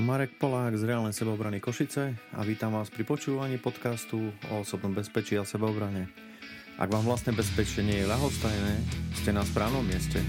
[0.00, 5.36] Marek Polák z Reálnej sebeobrany Košice a vítam vás pri počúvaní podcastu o osobnom bezpečí
[5.36, 6.08] a sebeobrane.
[6.80, 8.72] Ak vám vlastné bezpečie nie je ľahostajné,
[9.20, 10.24] ste na správnom mieste.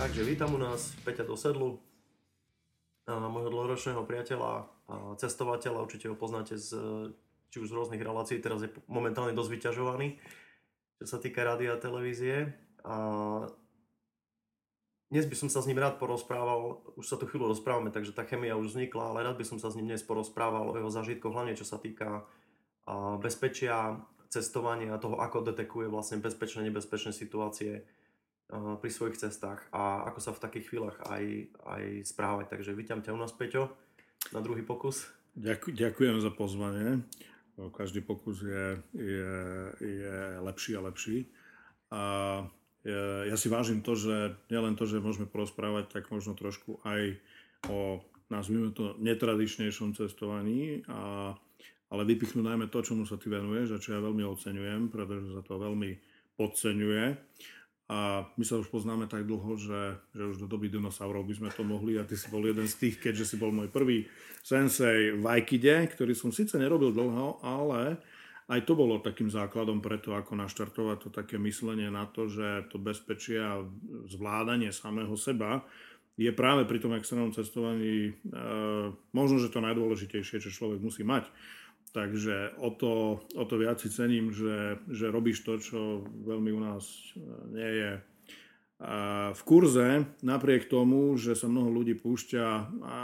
[0.00, 1.84] Takže vítam u nás Peťa do sedlu,
[3.04, 6.72] môjho dlhoročného priateľa a cestovateľa, určite ho poznáte z,
[7.52, 10.16] či už z rôznych relácií, teraz je momentálne dosť vyťažovaný,
[10.96, 12.56] čo sa týka rádia a televízie.
[12.88, 12.96] A
[15.08, 18.28] dnes by som sa s ním rád porozprával, už sa tu chvíľu rozprávame, takže tá
[18.28, 21.32] chemia už vznikla, ale rád by som sa s ním dnes porozprával o jeho zážitkoch,
[21.32, 22.28] hlavne čo sa týka
[23.20, 27.88] bezpečia, cestovania a toho, ako detekuje vlastne bezpečné, nebezpečné situácie
[28.52, 31.24] pri svojich cestách a ako sa v takých chvíľach aj,
[31.64, 32.52] aj správať.
[32.52, 33.72] Takže vítam ťa u nás, Peťo,
[34.32, 35.08] na druhý pokus.
[35.36, 37.04] Ďakujem za pozvanie.
[37.56, 39.32] Každý pokus je, je,
[39.80, 41.28] je lepší a lepší.
[41.92, 42.00] A
[43.28, 47.20] ja si vážim to, že nielen to, že môžeme porozprávať, tak možno trošku aj
[47.68, 48.00] o,
[48.32, 51.32] nazvime to, netradičnejšom cestovaní, a,
[51.88, 55.42] ale vypichnúť najmä to, čomu sa ty venuješ a čo ja veľmi oceňujem, pretože sa
[55.44, 55.96] to veľmi
[56.36, 57.04] podceňuje.
[57.88, 61.48] A my sa už poznáme tak dlho, že, že už do doby dinosaurov by sme
[61.48, 64.04] to mohli a ty si bol jeden z tých, keďže si bol môj prvý
[64.44, 67.96] sensei v Aikide, ktorý som síce nerobil dlho, ale
[68.48, 72.80] aj to bolo takým základom preto, ako naštartovať to také myslenie na to, že to
[72.80, 73.60] bezpečie a
[74.08, 75.68] zvládanie samého seba
[76.18, 78.12] je práve pri tom externom cestovaní e,
[79.14, 81.28] možno, že to najdôležitejšie, čo človek musí mať.
[81.92, 86.60] Takže o to, o to viac si cením, že, že robíš to, čo veľmi u
[86.60, 87.92] nás e, nie je
[89.34, 92.46] v kurze, napriek tomu, že sa mnoho ľudí púšťa,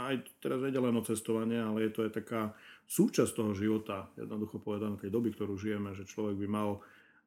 [0.07, 2.55] aj teraz vedia len o cestovanie, ale je to aj taká
[2.85, 6.69] súčasť toho života, jednoducho povedané tej doby, ktorú žijeme, že človek by mal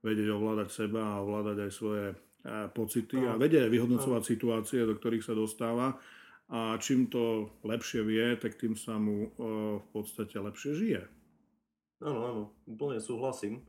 [0.07, 2.17] vedieť ovládať seba a ovládať aj svoje e,
[2.71, 5.99] pocity a vedieť vyhodnocovať situácie, do ktorých sa dostáva
[6.49, 9.31] a čím to lepšie vie, tak tým sa mu e,
[9.83, 11.03] v podstate lepšie žije.
[12.01, 13.67] Áno, áno, úplne súhlasím.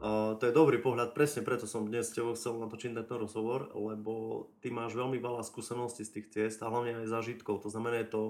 [0.00, 3.68] A to je dobrý pohľad, presne preto som dnes s tebou chcel natočiť tento rozhovor,
[3.76, 7.60] lebo ty máš veľmi veľa skúseností z tých ciest a hlavne aj zážitkov.
[7.60, 8.22] To znamená, je to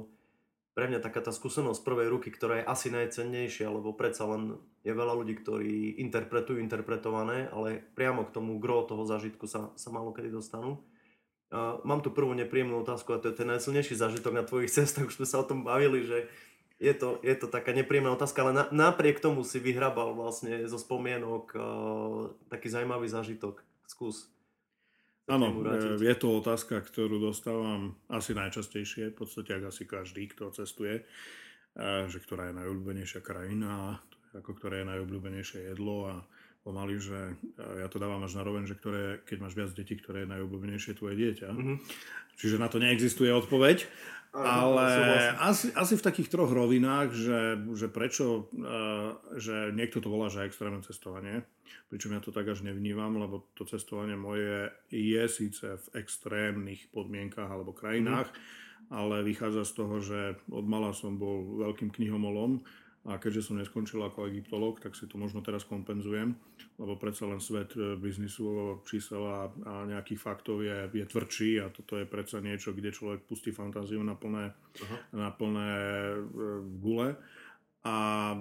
[0.74, 4.94] pre mňa taká tá skúsenosť prvej ruky, ktorá je asi najcennejšia, lebo predsa len je
[4.94, 10.14] veľa ľudí, ktorí interpretujú interpretované, ale priamo k tomu gro toho zážitku sa, sa malo
[10.14, 10.80] kedy dostanú.
[11.50, 15.10] Uh, mám tu prvú nepríjemnú otázku a to je ten najsilnejší zážitok na tvojich cestách,
[15.10, 16.30] už sme sa o tom bavili, že
[16.80, 20.78] je to, je to taká nepríjemná otázka, ale na, napriek tomu si vyhrabal vlastne zo
[20.80, 23.60] spomienok uh, taký zaujímavý zážitok.
[23.84, 24.30] Skús.
[25.30, 30.50] Áno, e, je to otázka, ktorú dostávam asi najčastejšie, v podstate ak asi každý, kto
[30.50, 31.02] cestuje, e,
[32.10, 34.02] že ktorá je najobľúbenejšia krajina,
[34.34, 36.14] ako ktoré je najobľúbenejšie jedlo a
[36.60, 39.96] pomaly, že e, ja to dávam až na roveň, že ktoré, keď máš viac detí,
[39.96, 41.48] ktoré je najobľúbenejšie tvoje dieťa.
[41.48, 41.76] Mm-hmm.
[42.36, 43.84] Čiže na to neexistuje odpoveď.
[44.30, 44.86] Ale
[45.42, 48.46] asi, asi v takých troch rovinách, že, že prečo,
[49.34, 51.42] že niekto to volá, že extrémne cestovanie,
[51.90, 57.50] pričom ja to tak až nevnímam, lebo to cestovanie moje je síce v extrémnych podmienkach
[57.50, 58.94] alebo krajinách, mm.
[58.94, 62.62] ale vychádza z toho, že od mala som bol veľkým knihomolom
[63.10, 66.38] a keďže som neskončil ako egyptolog, tak si to možno teraz kompenzujem,
[66.78, 71.74] lebo predsa len svet e, biznisu, čísel a, a nejakých faktov je, je tvrdší a
[71.74, 74.54] toto je predsa niečo, kde človek pustí fantáziu na plné,
[75.10, 76.18] na plné e,
[76.78, 77.18] gule.
[77.82, 77.96] A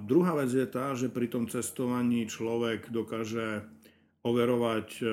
[0.06, 3.66] druhá vec je tá, že pri tom cestovaní človek dokáže
[4.22, 5.04] overovať e,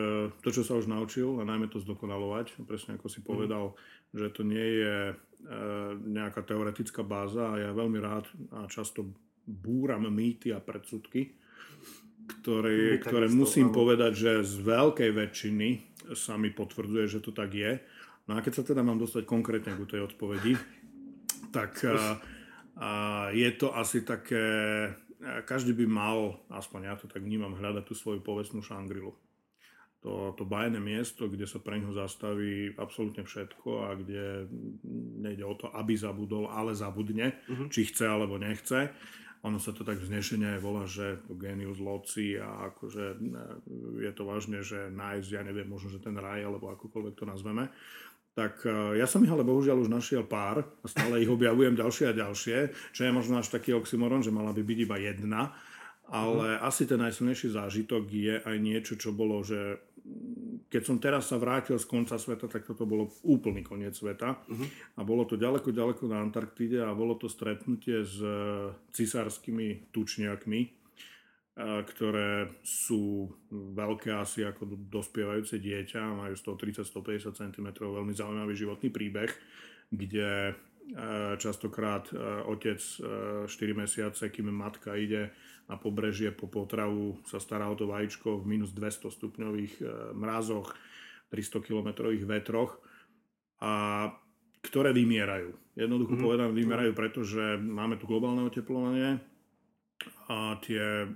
[0.45, 2.61] to, čo sa už naučil a najmä to zdokonalovať.
[2.69, 3.27] Presne ako si mhm.
[3.27, 3.65] povedal,
[4.13, 5.17] že to nie je
[6.11, 9.07] nejaká teoretická báza a ja veľmi rád a často
[9.47, 11.39] búram mýty a predsudky,
[12.27, 15.69] ktoré, ktoré musím povedať, že z veľkej väčšiny
[16.15, 17.79] sa mi potvrdzuje, že to tak je.
[18.27, 20.59] No a keď sa teda mám dostať konkrétne k tej odpovedi,
[21.55, 22.19] tak a,
[22.79, 22.91] a
[23.31, 24.43] je to asi také,
[25.47, 26.19] každý by mal,
[26.51, 29.15] aspoň ja to tak vnímam, hľadať tú svoju povestnú šangrilu.
[30.05, 34.47] To, to bajné miesto, kde sa pre ňo zastaví absolútne všetko a kde
[35.19, 37.67] nejde o to, aby zabudol, ale zabudne, uh-huh.
[37.75, 38.95] či chce alebo nechce
[39.47, 43.17] ono sa to tak vznešenie aj volá, že genius loci a akože e,
[44.03, 47.71] je to vážne, že nájsť, ja neviem, možno, že ten raj, alebo akokoľvek to nazveme.
[48.35, 52.11] Tak e, ja som ich ale bohužiaľ už našiel pár a stále ich objavujem ďalšie
[52.11, 52.57] a ďalšie,
[52.91, 55.55] čo je možno až taký oxymoron, že mala by byť iba jedna.
[56.07, 56.63] Ale mm.
[56.63, 59.83] asi ten najsilnejší zážitok je aj niečo, čo bolo, že
[60.67, 64.39] keď som teraz sa vrátil z konca sveta, tak toto bolo úplný koniec sveta.
[64.47, 64.67] Uh-huh.
[64.99, 70.61] A bolo to ďaleko, ďaleko na Antarktíde a bolo to stretnutie s e, cisárskymi tučniakmi,
[70.63, 70.69] e,
[71.87, 79.31] ktoré sú veľké asi ako dospievajúce dieťa, majú 130-150 cm, veľmi zaujímavý životný príbeh.
[79.87, 80.51] kde
[81.41, 82.07] častokrát
[82.47, 85.35] otec 4 mesiace, kým matka ide
[85.67, 89.75] na pobrežie po potravu, sa stará o to vajíčko v minus 200 stupňových
[90.15, 90.71] mrazoch,
[91.35, 92.79] 300 kilometrových vetroch
[93.59, 94.07] a
[94.63, 95.55] ktoré vymierajú.
[95.75, 96.27] Jednoducho mm-hmm.
[96.27, 99.19] povedané, vymierajú, pretože máme tu globálne oteplovanie
[100.31, 101.07] a tie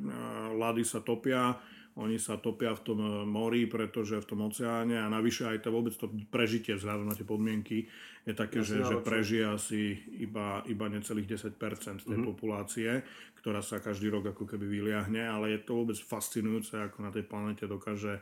[0.54, 1.58] lady sa topia,
[2.00, 5.68] oni sa topia v tom e, mori, pretože v tom oceáne a navyše aj to
[5.68, 7.84] vôbec to prežitie vzhľadom na tie podmienky
[8.24, 12.24] je také, že, že prežije asi iba, iba necelých 10% tej mm-hmm.
[12.24, 13.04] populácie,
[13.40, 17.24] ktorá sa každý rok ako keby vyliahne, ale je to vôbec fascinujúce, ako na tej
[17.24, 18.20] planete dokáže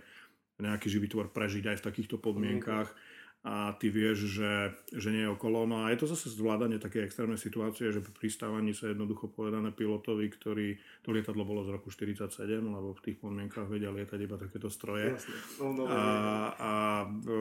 [0.58, 2.90] nejaký živý tvor prežiť aj v takýchto podmienkách.
[2.90, 3.07] Mm-hmm
[3.46, 5.62] a ty vieš, že, že nie je okolo.
[5.62, 9.70] No a je to zase zvládanie také extrémnej situácie, že pri pristávaní sa jednoducho povedané
[9.70, 10.74] pilotovi, ktorý,
[11.06, 15.14] to lietadlo bolo z roku 47, lebo v tých podmienkach vedia lietať iba takéto stroje.
[15.62, 16.02] No, no, a,
[16.58, 16.72] a
[17.06, 17.32] e,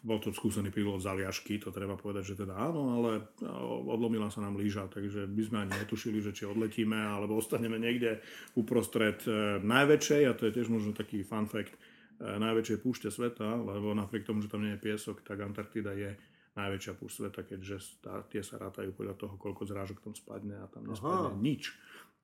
[0.00, 3.28] bol to skúsený pilot z Aliašky, to treba povedať, že teda áno, ale
[3.84, 8.24] odlomila sa nám líža, takže by sme ani netušili, že či odletíme, alebo ostaneme niekde
[8.56, 13.58] uprostred e, najväčšej, a to je tiež možno taký fun fact, E, najväčšej púšte sveta,
[13.58, 16.14] lebo napriek tomu, že tam nie je piesok, tak Antarktida je
[16.54, 20.66] najväčšia púšť sveta, keďže tá, tie sa rátajú podľa toho, koľko zrážok tam spadne a
[20.70, 21.38] tam nespadne Aha.
[21.38, 21.74] nič.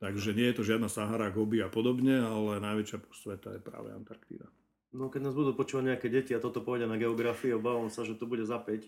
[0.01, 3.93] Takže nie je to žiadna Sahara, Gobi a podobne, ale najväčšia púšť sveta je práve
[3.93, 4.49] Antarktída.
[4.91, 8.19] No keď nás budú počúvať nejaké deti a toto pôjde na geografii, obávam sa, že
[8.19, 8.87] to bude za 5.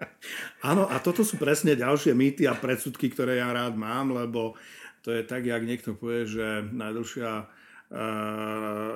[0.70, 4.58] Áno, a toto sú presne ďalšie mýty a predsudky, ktoré ja rád mám, lebo
[5.00, 7.48] to je tak, jak niekto povie, že najdlhšia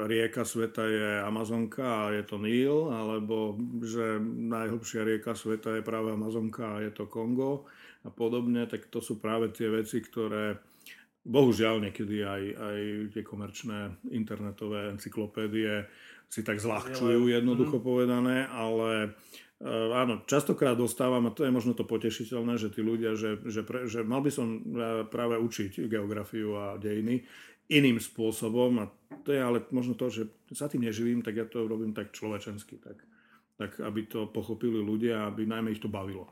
[0.06, 6.14] rieka sveta je Amazonka a je to Níl, alebo že najhlbšia rieka sveta je práve
[6.14, 7.66] Amazonka a je to Kongo
[8.06, 10.62] a podobne, tak to sú práve tie veci, ktoré
[11.26, 12.80] bohužiaľ niekedy aj, aj
[13.18, 15.90] tie komerčné internetové encyklopédie
[16.30, 17.84] si tak zľahčujú jednoducho mhm.
[17.84, 19.18] povedané, ale
[19.94, 23.88] áno, častokrát dostávam, a to je možno to potešiteľné, že tí ľudia, že, že, pre,
[23.88, 24.60] že mal by som
[25.08, 27.24] práve učiť geografiu a dejiny,
[27.68, 28.84] iným spôsobom a
[29.24, 32.76] to je ale možno to, že sa tým neživím, tak ja to robím tak človečensky,
[32.76, 33.00] tak,
[33.56, 36.28] tak aby to pochopili ľudia, aby najmä ich to bavilo.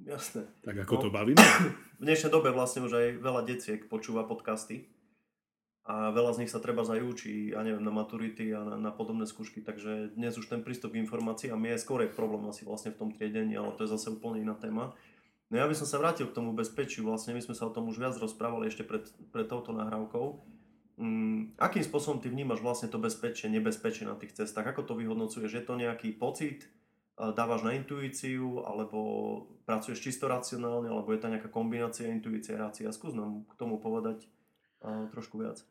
[0.00, 0.48] Jasné.
[0.64, 1.44] Tak ako no, to bavíme?
[2.00, 4.88] V dnešnej dobe vlastne už aj veľa deciek počúva podcasty
[5.84, 9.28] a veľa z nich sa treba zajúči, ja neviem, na maturity a na, na podobné
[9.28, 13.10] skúšky, takže dnes už ten prístup k informáciám je skôr problém asi vlastne v tom
[13.12, 14.96] triedení, ale to je zase úplne iná téma.
[15.50, 17.90] No ja by som sa vrátil k tomu bezpečiu, vlastne my sme sa o tom
[17.90, 19.02] už viac rozprávali ešte pred,
[19.34, 20.38] pred touto nahrávkou.
[21.00, 24.68] Mm, akým spôsobom ty vnímaš vlastne to bezpečie, nebezpečie na tých cestách?
[24.70, 25.50] Ako to vyhodnocuješ?
[25.50, 26.68] Je to nejaký pocit?
[27.16, 28.62] Dávaš na intuíciu?
[28.68, 28.98] Alebo
[29.64, 30.92] pracuješ čisto racionálne?
[30.92, 32.92] Alebo je to nejaká kombinácia intuície a rácia?
[32.92, 34.28] Skús nám k tomu povedať
[34.84, 35.64] uh, trošku viac.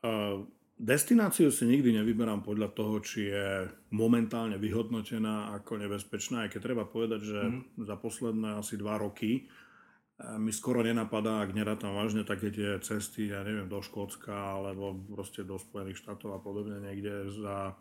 [0.00, 3.64] Uh, Destináciu si nikdy nevyberám podľa toho, či je
[3.96, 7.88] momentálne vyhodnotená ako nebezpečná, aj keď treba povedať, že mm.
[7.88, 13.32] za posledné asi dva roky eh, mi skoro nenapadá, ak nerátam vážne také tie cesty,
[13.32, 17.72] ja neviem, do Škótska alebo proste do Spojených štátov a podobne niekde za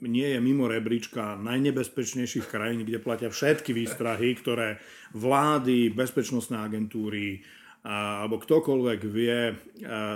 [0.00, 4.80] nie je mimo rebríčka najnebezpečnejších krajín, kde platia všetky výstrahy, ktoré
[5.12, 7.44] vlády, bezpečnostné agentúry,
[7.86, 9.54] alebo ktokoľvek vie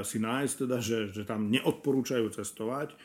[0.02, 2.98] si nájsť, teda, že, že tam neodporúčajú cestovať.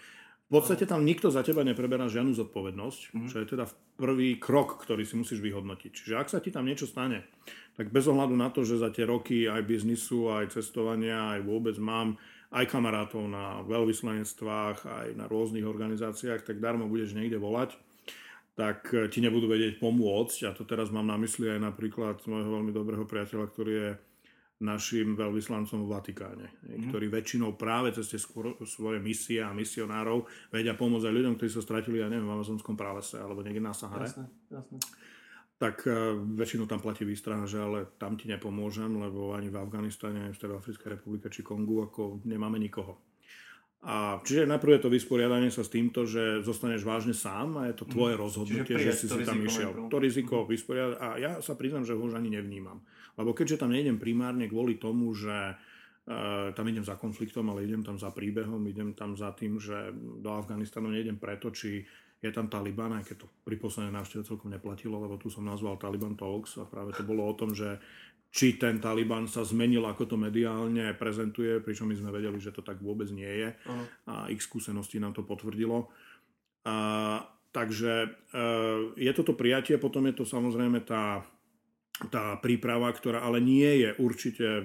[0.46, 3.30] V podstate tam nikto za teba nepreberá žiadnu zodpovednosť, mm-hmm.
[3.30, 3.66] čo je teda
[3.98, 5.90] prvý krok, ktorý si musíš vyhodnotiť.
[5.90, 7.26] Čiže ak sa ti tam niečo stane,
[7.74, 11.78] tak bez ohľadu na to, že za tie roky aj biznisu, aj cestovania, aj vôbec
[11.82, 12.18] mám
[12.54, 17.74] aj kamarátov na veľvyslanectvách, aj na rôznych organizáciách, tak darmo budeš niekde volať,
[18.54, 20.46] tak ti nebudú vedieť pomôcť.
[20.46, 23.90] A to teraz mám na mysli aj napríklad môjho veľmi dobrého priateľa, ktorý je
[24.64, 26.88] našim veľvyslancom v Vatikáne, mm.
[26.88, 28.20] ktorí väčšinou práve cez tie
[28.64, 32.80] svoje misie a misionárov vedia pomôcť aj ľuďom, ktorí sa stratili, ja neviem, v amazonskom
[32.80, 34.08] pralese alebo niekde na Sahare.
[34.08, 34.78] Jasne, jasne.
[35.60, 40.24] Tak uh, väčšinou tam platí výstrana, že ale tam ti nepomôžem, lebo ani v Afganistane,
[40.24, 43.00] ani v Stredoafrickej republike či Kongu ako nemáme nikoho.
[43.86, 47.76] A čiže najprv je to vysporiadanie sa s týmto, že zostaneš vážne sám a je
[47.78, 48.22] to tvoje mm.
[48.24, 49.92] rozhodnutie, že si si tam išiel.
[49.92, 50.48] To riziko mhm.
[50.48, 52.82] vysporiadať a ja sa priznám, že ho už ani nevnímam.
[53.16, 57.82] Lebo keďže tam nejdem primárne kvôli tomu, že uh, tam idem za konfliktom, ale idem
[57.82, 61.84] tam za príbehom, idem tam za tým, že do Afganistanu nejdem preto, či
[62.24, 65.78] je tam Taliban, aj keď to pri poslednej návšteve celkom neplatilo, lebo tu som nazval
[65.78, 67.78] Taliban Talks a práve to bolo o tom, že
[68.36, 72.60] či ten Taliban sa zmenil, ako to mediálne prezentuje, pričom my sme vedeli, že to
[72.60, 73.86] tak vôbec nie je uh-huh.
[74.12, 75.88] a ich skúsenosti nám to potvrdilo.
[76.68, 76.76] A,
[77.56, 78.10] takže e,
[79.00, 81.24] je toto prijatie, potom je to samozrejme tá,
[82.12, 84.64] tá príprava, ktorá ale nie je určite e,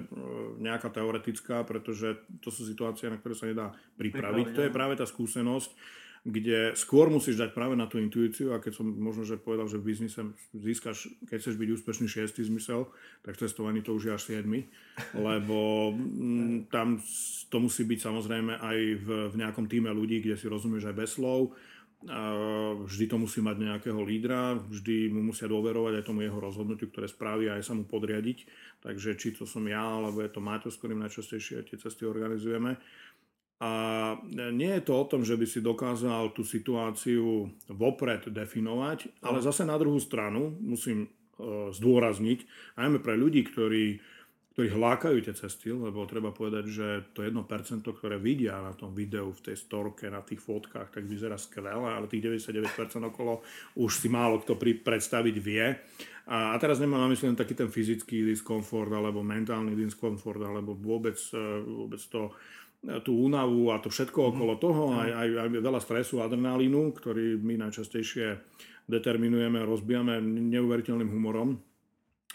[0.59, 4.59] nejaká teoretická, pretože to sú situácie, na ktoré sa nedá pripraviť.
[4.59, 8.77] To je práve tá skúsenosť kde skôr musíš dať práve na tú intuíciu a keď
[8.77, 10.21] som možno, že povedal, že v biznise
[10.53, 12.93] získaš, keď chceš byť úspešný šiestý zmysel,
[13.25, 14.69] tak testovaný to už je až siedmy,
[15.17, 17.01] lebo mm, tam
[17.49, 21.17] to musí byť samozrejme aj v, v nejakom týme ľudí, kde si rozumieš aj bez
[21.17, 21.57] slov,
[22.89, 27.05] vždy to musí mať nejakého lídra, vždy mu musia dôverovať aj tomu jeho rozhodnutiu, ktoré
[27.05, 28.49] spraví a aj sa mu podriadiť.
[28.81, 32.81] Takže či to som ja, alebo je to Maťo, s ktorým najčastejšie tie cesty organizujeme.
[33.61, 33.73] A
[34.33, 39.69] nie je to o tom, že by si dokázal tú situáciu vopred definovať, ale zase
[39.69, 41.09] na druhú stranu musím e,
[41.69, 42.49] zdôrazniť,
[42.81, 44.01] najmä pre ľudí, ktorí
[44.61, 46.87] ktorí hlákajú tie cesty, lebo treba povedať, že
[47.17, 47.33] to 1%,
[47.81, 52.05] ktoré vidia na tom videu, v tej storke, na tých fotkách, tak vyzerá skvelé, ale
[52.13, 52.69] tých 99%
[53.09, 53.41] okolo
[53.81, 55.65] už si málo kto pri, predstaviť vie.
[56.29, 60.77] A, a teraz nemám na mysli len taký ten fyzický diskomfort, alebo mentálny diskomfort, alebo
[60.77, 62.29] vôbec, e, vôbec to,
[62.85, 64.29] e, tú únavu a to všetko mhm.
[64.29, 68.37] okolo toho, aj, aj, aj veľa stresu, adrenalínu, ktorý my najčastejšie
[68.93, 71.57] determinujeme, rozbijame neuveriteľným humorom,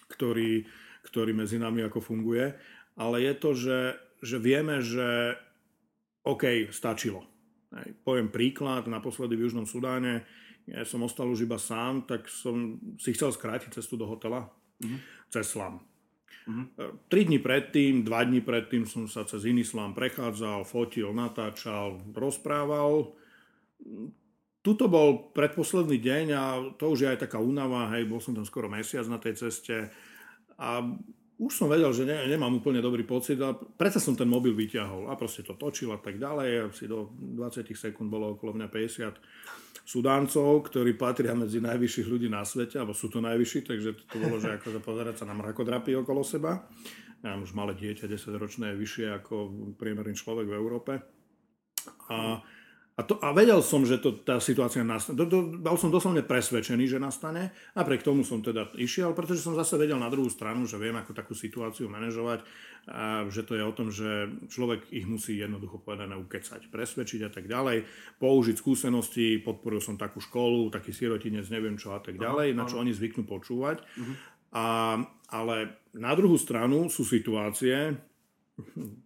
[0.09, 0.65] ktorý
[1.05, 2.57] ktorý medzi nami ako funguje,
[2.97, 3.79] ale je to, že,
[4.25, 5.37] že vieme, že
[6.25, 7.21] OK, stačilo.
[7.77, 7.93] Hej.
[8.01, 10.25] Poviem príklad, naposledy v Južnom Sudáne,
[10.65, 14.49] ja som ostal už iba sám, tak som si chcel skrátiť cestu do hotela
[14.81, 15.29] mm-hmm.
[15.29, 15.77] cez slam.
[16.49, 16.65] Mm-hmm.
[17.05, 23.13] Tri dní predtým, dva dní predtým som sa cez iný slam prechádzal, fotil, natáčal, rozprával.
[24.65, 26.43] Tuto bol predposledný deň a
[26.81, 29.93] to už je aj taká únava, hej, bol som tam skoro mesiac na tej ceste
[30.55, 30.83] a
[31.35, 35.11] už som vedel, že ne, nemám úplne dobrý pocit a predsa som ten mobil vyťahol
[35.11, 36.49] a proste to točil a tak ďalej.
[36.63, 39.19] A si do 20 sekúnd bolo okolo mňa 50
[39.85, 44.41] Sudáncov, ktorí patria medzi najvyšších ľudí na svete, alebo sú to najvyšší, takže to bolo,
[44.41, 46.65] že ako pozerať sa na mrakodrapy okolo seba.
[47.21, 49.35] Ja už malé dieťa, 10 ročné, je vyššie ako
[49.77, 50.93] priemerný človek v Európe.
[52.09, 52.41] A
[52.95, 55.19] a, to, a vedel som, že to, tá situácia nastane.
[55.19, 57.51] Do, do, bol som doslovne presvedčený, že nastane.
[57.75, 61.11] Napriek tomu som teda išiel, pretože som zase vedel na druhú stranu, že viem, ako
[61.11, 62.47] takú situáciu manažovať.
[62.87, 67.31] A že to je o tom, že človek ich musí jednoducho povedané ukecať, presvedčiť a
[67.35, 67.83] tak ďalej.
[68.15, 72.79] Použiť skúsenosti, podporil som takú školu, taký sirotinec, neviem čo a tak ďalej, na čo
[72.79, 73.83] oni zvyknú počúvať.
[73.83, 74.15] Uh-huh.
[74.55, 74.65] A,
[75.35, 77.99] ale na druhú stranu sú situácie,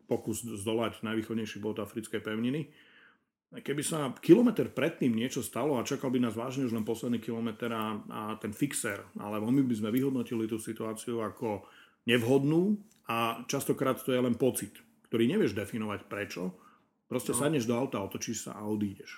[0.06, 2.70] pokus zdolať najvýchodnejší bod africkej pevniny,
[3.50, 7.74] Keby sa kilometr predtým niečo stalo a čakal by nás vážne už len posledný kilometr
[7.74, 11.66] a, a ten fixer, alebo my by sme vyhodnotili tú situáciu ako
[12.06, 12.78] nevhodnú
[13.10, 14.78] a častokrát to je len pocit,
[15.10, 16.54] ktorý nevieš definovať prečo.
[17.10, 17.42] Proste no.
[17.42, 19.18] sadneš do auta, otočíš sa a odídeš.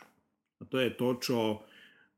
[0.60, 1.38] A to je to, čo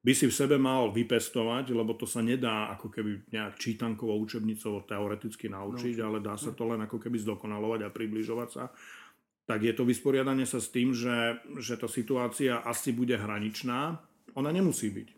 [0.06, 4.86] by si v sebe mal vypestovať, lebo to sa nedá ako keby nejak čítankovou učebnicou
[4.86, 6.14] teoreticky naučiť, no.
[6.14, 8.70] ale dá sa to len ako keby zdokonalovať a približovať sa
[9.44, 14.00] tak je to vysporiadanie sa s tým, že, že tá situácia asi bude hraničná.
[14.40, 15.10] Ona nemusí byť.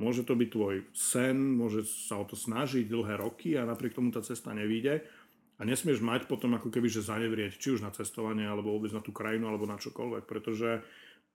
[0.00, 4.14] Môže to byť tvoj sen, môže sa o to snažiť dlhé roky a napriek tomu
[4.14, 5.04] tá cesta nevíde.
[5.60, 9.04] A nesmieš mať potom ako keby, že zanevrieť, či už na cestovanie, alebo vôbec na
[9.04, 10.80] tú krajinu, alebo na čokoľvek, pretože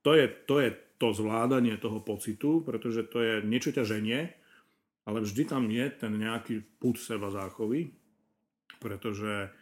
[0.01, 4.34] to je to, je to zvládanie toho pocitu, pretože to je niečo ťa ženie,
[5.05, 7.93] ale vždy tam je ten nejaký put seba záchovy,
[8.81, 9.53] pretože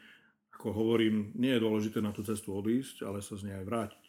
[0.63, 4.03] ako hovorím, nie je dôležité na tú cestu odísť, ale sa z nej aj vrátiť.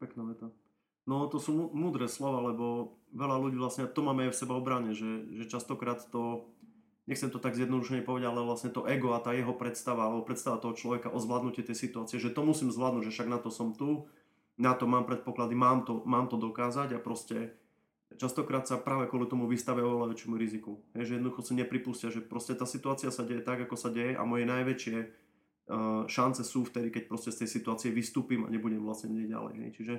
[0.00, 0.48] Pekná veta.
[1.04, 4.96] No to sú múdre slova, lebo veľa ľudí vlastne, to máme aj v seba obrane,
[4.96, 6.48] že, že častokrát to,
[7.04, 10.56] nechcem to tak zjednodušene povedať, ale vlastne to ego a tá jeho predstava, alebo predstava
[10.56, 13.76] toho človeka o zvládnutie tej situácie, že to musím zvládnuť, že však na to som
[13.76, 14.08] tu,
[14.56, 17.52] na to mám predpoklady, mám to, mám to dokázať a proste
[18.16, 20.80] častokrát sa práve kvôli tomu vystavia oveľa väčšiemu riziku.
[20.96, 24.16] Je, že jednoducho si nepripustia, že proste tá situácia sa deje tak, ako sa deje
[24.16, 25.28] a moje najväčšie
[26.10, 29.54] šance sú vtedy, keď proste z tej situácie vystúpim a nebudem vlastne nie ďalej.
[29.62, 29.70] Hej.
[29.78, 29.94] Čiže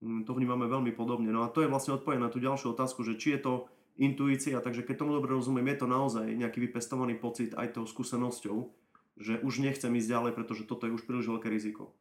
[0.00, 1.28] mm, to vnímame veľmi podobne.
[1.28, 3.54] No a to je vlastne odpoveď na tú ďalšiu otázku, že či je to
[3.96, 8.68] intuícia, takže keď tomu dobre rozumiem, je to naozaj nejaký vypestovaný pocit aj tou skúsenosťou,
[9.16, 11.96] že už nechcem ísť ďalej, pretože toto je už príliš veľké riziko.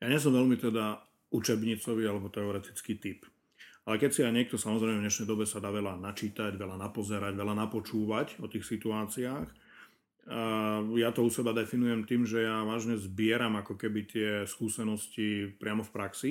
[0.00, 3.28] Ja nie som veľmi teda učebnicový alebo teoretický typ.
[3.86, 7.38] Ale keď si aj niekto, samozrejme v dnešnej dobe sa dá veľa načítať, veľa napozerať,
[7.38, 9.46] veľa napočúvať o tých situáciách,
[10.98, 15.86] ja to u seba definujem tým, že ja vážne zbieram ako keby tie skúsenosti priamo
[15.86, 16.30] v praxi.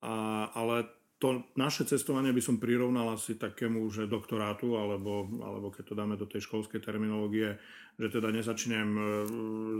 [0.00, 0.88] A, ale
[1.20, 6.16] to naše cestovanie by som prirovnal asi takému, že doktorátu, alebo, alebo keď to dáme
[6.16, 7.60] do tej školskej terminológie,
[8.00, 9.02] že teda nezačnem e,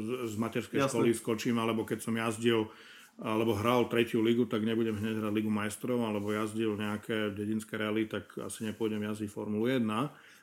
[0.04, 0.92] z, z materskej Jasne.
[0.92, 2.68] školy, skočím, alebo keď som jazdil
[3.20, 8.08] alebo hral tretiu ligu, tak nebudem hneď hrať Ligu majstrov, alebo jazdil nejaké dedinské rally,
[8.08, 9.84] tak asi nepôjdem jazdiť Formulu 1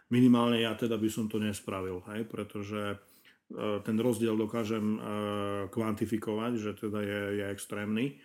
[0.07, 2.97] Minimálne ja teda by som to nespravil, hej, pretože e,
[3.83, 4.99] ten rozdiel dokážem e,
[5.67, 8.15] kvantifikovať, že teda je, je extrémny.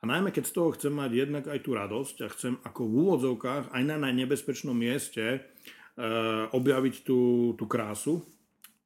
[0.00, 2.94] A najmä keď z toho chcem mať jednak aj tú radosť a chcem ako v
[3.04, 5.38] úvodzovkách aj na najnebezpečnom mieste e,
[6.50, 8.26] objaviť tú, tú krásu,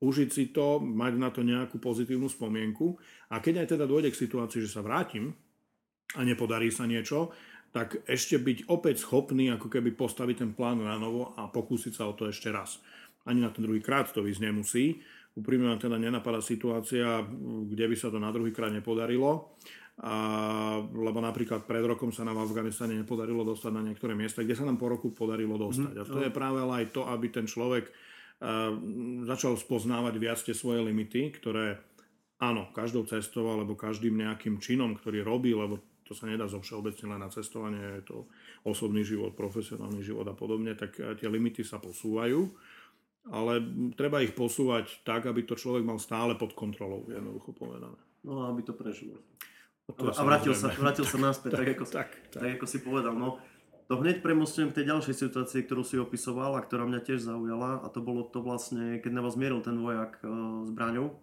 [0.05, 3.01] užiť si to, mať na to nejakú pozitívnu spomienku
[3.33, 5.33] a keď aj teda dôjde k situácii, že sa vrátim
[6.13, 7.33] a nepodarí sa niečo,
[7.75, 12.07] tak ešte byť opäť schopný ako keby postaviť ten plán na novo a pokúsiť sa
[12.07, 12.79] o to ešte raz.
[13.27, 15.03] Ani na ten druhý krát to ísť nemusí.
[15.35, 17.27] Úprimne vám teda nenapadá situácia,
[17.67, 19.59] kde by sa to na druhý krát nepodarilo
[19.99, 20.15] a,
[20.87, 24.63] lebo napríklad pred rokom sa nám v Afganistane nepodarilo dostať na niektoré miesta, kde sa
[24.63, 25.95] nám po roku podarilo dostať.
[25.99, 28.75] A to je práve ale aj to, aby ten človek uh,
[29.27, 31.83] začal spoznávať viac tie svoje limity, ktoré
[32.39, 37.17] áno, každou cestou alebo každým nejakým činom, ktorý robí, lebo to sa nedá zo všeobecne
[37.17, 38.17] len na cestovanie, je to
[38.65, 42.45] osobný život, profesionálny život a podobne, tak e, tie limity sa posúvajú,
[43.33, 43.65] ale
[43.97, 47.97] treba ich posúvať tak, aby to človek mal stále pod kontrolou, jednoducho povedané.
[48.25, 49.17] No aby to prežilo.
[49.85, 52.41] A vrátil sa, vrátil sa naspäť, tak, tak, ako, tak, tak.
[52.41, 53.13] tak ako si povedal.
[53.17, 53.41] No,
[53.85, 57.85] to hneď premostujem k tej ďalšej situácii, ktorú si opisoval a ktorá mňa tiež zaujala
[57.85, 60.29] a to bolo to vlastne, keď na vás mieril ten vojak e,
[60.73, 61.21] zbraňou.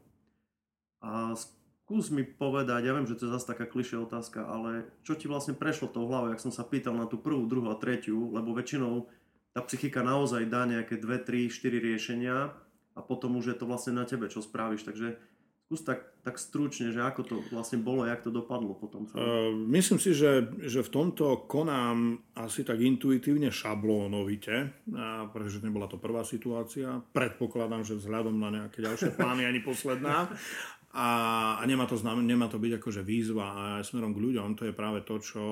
[1.01, 1.33] A
[1.91, 5.27] skús mi povedať, ja viem, že to je zase taká klišia otázka, ale čo ti
[5.27, 8.55] vlastne prešlo tou hlavou, ak som sa pýtal na tú prvú, druhú a tretiu, lebo
[8.55, 9.11] väčšinou
[9.51, 12.55] tá psychika naozaj dá nejaké 2, 3, 4 riešenia
[12.95, 14.87] a potom už je to vlastne na tebe, čo spravíš.
[14.87, 15.19] Takže
[15.71, 19.07] Skús tak, tak stručne, že ako to vlastne bolo, jak to dopadlo potom.
[19.15, 24.83] Uh, myslím si, že, že v tomto konám asi tak intuitívne šablónovite,
[25.31, 26.99] pretože nebola to prvá situácia.
[27.15, 30.27] Predpokladám, že vzhľadom na nejaké ďalšie plány ani posledná.
[30.91, 31.07] A,
[31.59, 34.75] a nemá, to znam, nemá to byť akože výzva a smerom k ľuďom, to je
[34.75, 35.43] práve to, čo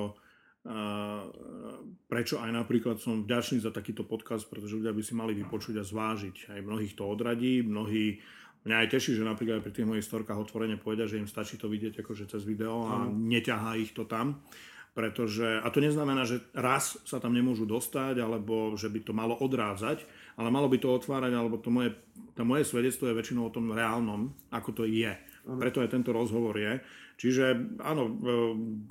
[2.11, 5.87] prečo aj napríklad som vďačný za takýto podcast, pretože ľudia by si mali vypočuť a
[5.87, 6.51] zvážiť.
[6.51, 8.19] Aj mnohých to odradí, mnohí
[8.67, 11.71] Mňa aj teší, že napríklad pri tých mojich storkách otvorene povedia, že im stačí to
[11.71, 14.43] vidieť akože cez video a neťahá ich to tam.
[14.91, 19.39] Pretože, a to neznamená, že raz sa tam nemôžu dostať, alebo že by to malo
[19.39, 20.03] odrádzať,
[20.35, 21.95] ale malo by to otvárať, alebo to moje,
[22.35, 25.13] to moje svedectvo je väčšinou o tom reálnom, ako to je.
[25.45, 26.79] Preto aj tento rozhovor je.
[27.19, 28.11] Čiže áno,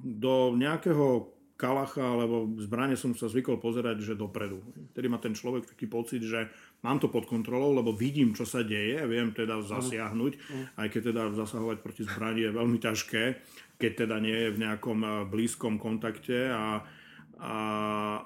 [0.05, 4.63] do nejakého kalacha alebo zbrane som sa zvykol pozerať, že dopredu.
[4.95, 6.47] Vtedy má ten človek taký pocit, že
[6.87, 10.33] mám to pod kontrolou, lebo vidím, čo sa deje, viem teda zasiahnuť,
[10.79, 13.23] aj keď teda zasahovať proti zbrani je veľmi ťažké,
[13.75, 16.87] keď teda nie je v nejakom eh, blízkom kontakte, a,
[17.43, 17.57] a,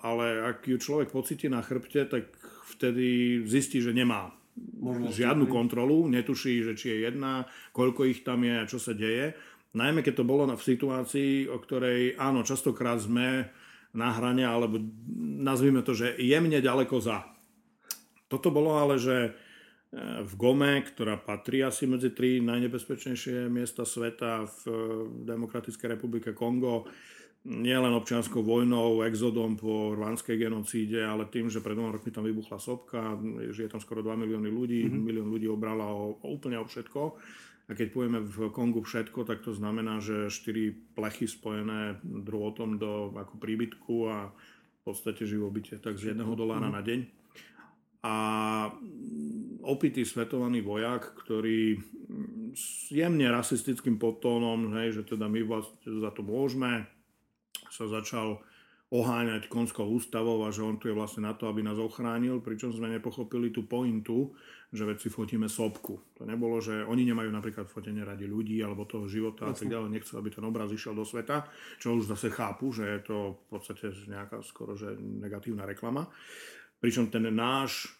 [0.04, 2.28] ale ak ju človek pocíti na chrbte, tak
[2.76, 8.45] vtedy zistí, že nemá Možno žiadnu kontrolu, netuší, že či je jedna, koľko ich tam
[8.45, 9.33] je a čo sa deje
[9.73, 13.49] Najmä keď to bolo v situácii, o ktorej áno, častokrát sme
[13.97, 14.77] na hrane, alebo
[15.17, 17.25] nazvime to, že jemne ďaleko za.
[18.29, 19.31] Toto bolo ale, že e,
[20.25, 24.73] v Gome, ktorá patrí asi medzi tri najnebezpečnejšie miesta sveta v e,
[25.25, 26.88] Demokratickej republike Kongo,
[27.42, 32.22] nie len občianskou vojnou, exodom po rvánskej genocíde, ale tým, že pred dvoma rokmi tam
[32.22, 33.18] vybuchla sopka,
[33.50, 35.02] žije tam skoro 2 milióny ľudí, mm-hmm.
[35.02, 37.18] milión ľudí obrala o, o úplne o všetko
[37.70, 43.14] a keď povieme v Kongu všetko, tak to znamená, že 4 plechy spojené drôtom do
[43.14, 47.07] ako príbytku a v podstate žijú byte tak z 1 dolára na deň.
[48.02, 48.14] A
[49.62, 51.78] opitý svetovaný vojak, ktorý
[52.50, 56.83] s jemne rasistickým podtónom, hej, že teda my vlastne za to môžeme,
[57.72, 58.44] sa začal
[58.92, 62.76] oháňať konskou ústavou a že on tu je vlastne na to, aby nás ochránil, pričom
[62.76, 64.37] sme nepochopili tú pointu,
[64.68, 65.96] že veď si fotíme sopku.
[66.20, 69.96] To nebolo, že oni nemajú napríklad fotenie radi ľudí alebo toho života a tak ďalej,
[69.96, 71.48] nechcú, aby ten obraz išiel do sveta,
[71.80, 76.12] čo už zase chápu, že je to v podstate nejaká skoro že negatívna reklama.
[76.76, 77.96] Pričom ten náš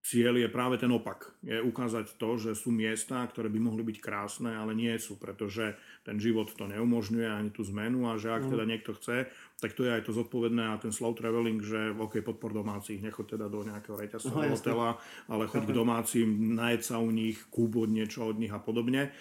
[0.00, 1.36] Cieľ je práve ten opak.
[1.44, 5.76] Je ukázať to, že sú miesta, ktoré by mohli byť krásne, ale nie sú, pretože
[6.08, 8.50] ten život to neumožňuje ani tú zmenu a že ak mm.
[8.50, 9.28] teda niekto chce,
[9.60, 13.28] tak to je aj to zodpovedné a ten slow traveling, že OK, podpor domácich, nechod
[13.28, 14.90] teda do nejakého reťazového no, hotela,
[15.28, 19.12] ale choď k domácim, najed sa u nich, kúp od niečo od nich a podobne.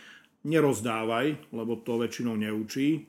[0.48, 3.04] Nerozdávaj, lebo to väčšinou neučí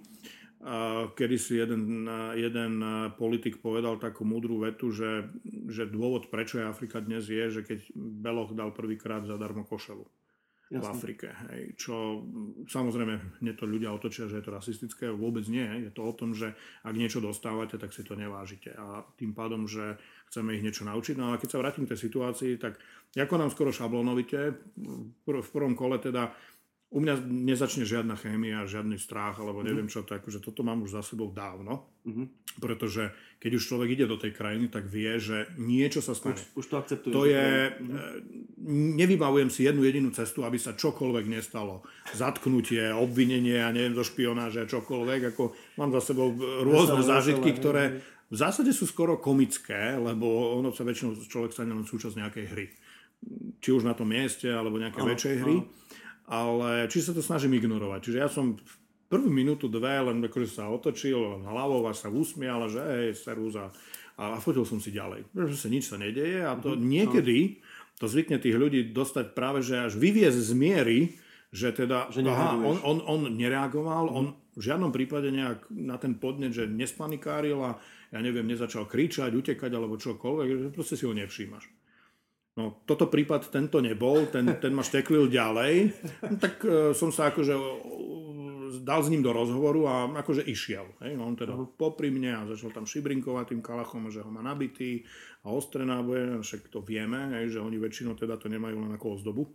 [1.17, 2.05] kedy si jeden,
[2.37, 2.73] jeden
[3.17, 5.33] politik povedal takú múdru vetu, že,
[5.73, 10.05] že dôvod, prečo je Afrika dnes je, že keď Beloch dal prvýkrát zadarmo košelu
[10.71, 10.85] Jasne.
[10.85, 11.29] v Afrike.
[11.49, 11.63] Hej.
[11.81, 12.23] Čo
[12.71, 15.67] samozrejme, nie to ľudia otočia, že je to rasistické, vôbec nie.
[15.83, 16.55] Je to o tom, že
[16.87, 18.77] ak niečo dostávate, tak si to nevážite.
[18.79, 19.99] A tým pádom, že
[20.31, 21.19] chceme ich niečo naučiť.
[21.19, 22.79] No ale keď sa vrátim k tej situácii, tak
[23.19, 24.55] ako nám skoro šablonovite,
[25.25, 26.31] v prvom kole teda
[26.91, 29.95] u mňa nezačne žiadna chémia, žiadny strach, alebo neviem mhm.
[29.95, 31.87] čo, to akože toto mám už za sebou dávno.
[32.03, 32.27] Uh-huh.
[32.59, 36.35] Pretože keď už človek ide do tej krajiny, tak vie, že niečo sa stane.
[36.35, 37.13] Už, už to akceptuje.
[37.15, 38.19] To je, uh-huh.
[38.99, 41.87] nevybavujem si jednu jedinú cestu, aby sa čokoľvek nestalo.
[42.11, 45.31] Zatknutie, obvinenie, a neviem, zo špionáže, čokoľvek.
[45.31, 46.35] Ako mám za sebou
[46.67, 51.87] rôzne zážitky, ktoré v zásade sú skoro komické, lebo ono sa väčšinou človek stane len
[51.87, 52.67] súčasť nejakej hry.
[53.61, 55.57] Či už na tom mieste, alebo nejaké väčšej hry.
[55.63, 55.79] Aha
[56.31, 58.01] ale či sa to snažím ignorovať.
[58.07, 58.55] Čiže ja som
[59.11, 63.59] prvú minútu, dve len akože sa otočil len hlavou a sa usmial, že hej, servus
[63.59, 63.75] a,
[64.15, 65.27] a fotil som si ďalej.
[65.35, 66.87] Že sa nič sa nedeje a to mm-hmm.
[66.87, 67.39] niekedy
[67.99, 71.19] to zvykne tých ľudí dostať práve, že až vyviez z miery,
[71.51, 74.19] že teda že aha, on, on, on nereagoval, mm-hmm.
[74.23, 77.83] on v žiadnom prípade nejak na ten podnet, že nespanikáril a
[78.15, 81.80] ja neviem, nezačal kričať, utekať alebo čokoľvek, že proste si ho nevšímaš.
[82.61, 85.97] No, toto prípad tento nebol, ten, ten ma šteklil ďalej,
[86.29, 87.57] no, tak uh, som sa akože
[88.85, 90.85] dal s ním do rozhovoru a akože išiel.
[91.01, 91.17] Hej?
[91.17, 91.73] No, on teda uh-huh.
[91.81, 95.09] popri mne a začal tam šibrinkovať tým kalachom, že ho má nabitý
[95.41, 99.17] a ostré náboje, však to vieme, hej, že oni väčšinou teda to nemajú len ako
[99.17, 99.49] ozdobu.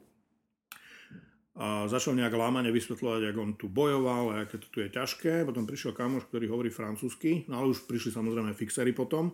[1.56, 5.48] A začal nejak lámane vysvetľovať, ako on tu bojoval a aké to tu je ťažké.
[5.48, 9.32] Potom prišiel kamoš, ktorý hovorí francúzsky, no ale už prišli samozrejme fixery potom.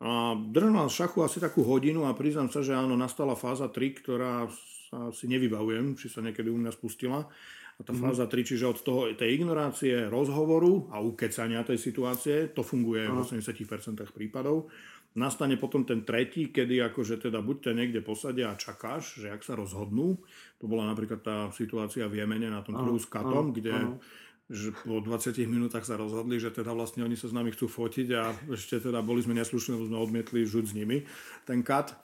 [0.00, 4.00] A držal nás šachu asi takú hodinu a priznám sa, že áno, nastala fáza 3,
[4.00, 4.48] ktorá
[4.88, 7.28] sa si nevybavujem, či sa niekedy u mňa spustila.
[7.76, 8.00] A tá mm.
[8.00, 13.12] fáza 3, čiže od toho, tej ignorácie, rozhovoru a ukecania tej situácie, to funguje Aha.
[13.12, 14.72] v 80% prípadov.
[15.10, 19.42] Nastane potom ten tretí, kedy akože teda buď ťa niekde posadia a čakáš, že ak
[19.42, 20.16] sa rozhodnú.
[20.62, 24.74] To bola napríklad tá situácia v Jemene na tom trhu s Katom, kde Aha že
[24.74, 28.34] po 20 minútach sa rozhodli, že teda vlastne oni sa s nami chcú fotiť a
[28.50, 31.06] ešte teda boli sme neslušní, lebo sme odmietli žuť s nimi
[31.46, 31.94] ten kat.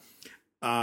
[0.62, 0.74] A,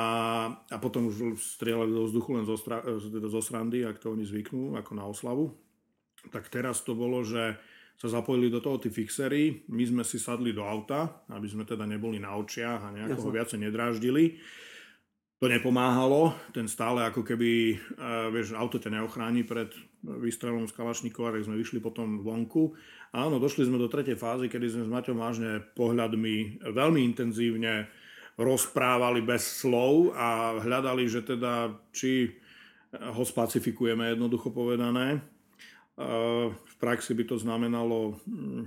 [0.69, 4.27] a potom už strieľali do vzduchu len zo, stra, teda zo srandy, ak to oni
[4.27, 5.55] zvyknú, ako na oslavu.
[6.35, 7.55] Tak teraz to bolo, že
[7.95, 11.87] sa zapojili do toho tí fixery, my sme si sadli do auta, aby sme teda
[11.87, 14.35] neboli na očiach a nejako ho viacej nedráždili
[15.43, 21.31] to nepomáhalo, ten stále ako keby, uh, vieš, auto ťa neochráni pred výstrelom z Kalašníkova,
[21.31, 22.75] tak sme vyšli potom vonku.
[23.15, 27.87] Áno, došli sme do tretej fázy, kedy sme s Maťom vážne pohľadmi veľmi intenzívne
[28.35, 32.33] rozprávali bez slov a hľadali, že teda či
[32.93, 35.21] ho spacifikujeme, jednoducho povedané.
[35.93, 38.65] Uh, v praxi by to znamenalo hm,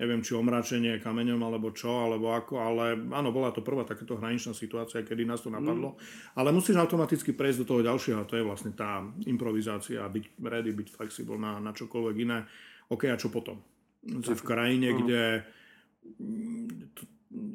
[0.00, 4.56] neviem, či omračenie kameňom alebo čo, alebo ako, ale áno, bola to prvá takáto hraničná
[4.56, 5.92] situácia, kedy nás to napadlo.
[5.92, 5.98] Mm.
[6.40, 10.72] Ale musíš automaticky prejsť do toho ďalšieho a to je vlastne tá improvizácia, byť ready,
[10.72, 12.48] byť flexible na, čokoľvek iné.
[12.88, 13.60] OK, a čo potom?
[14.00, 15.44] Si v krajine, kde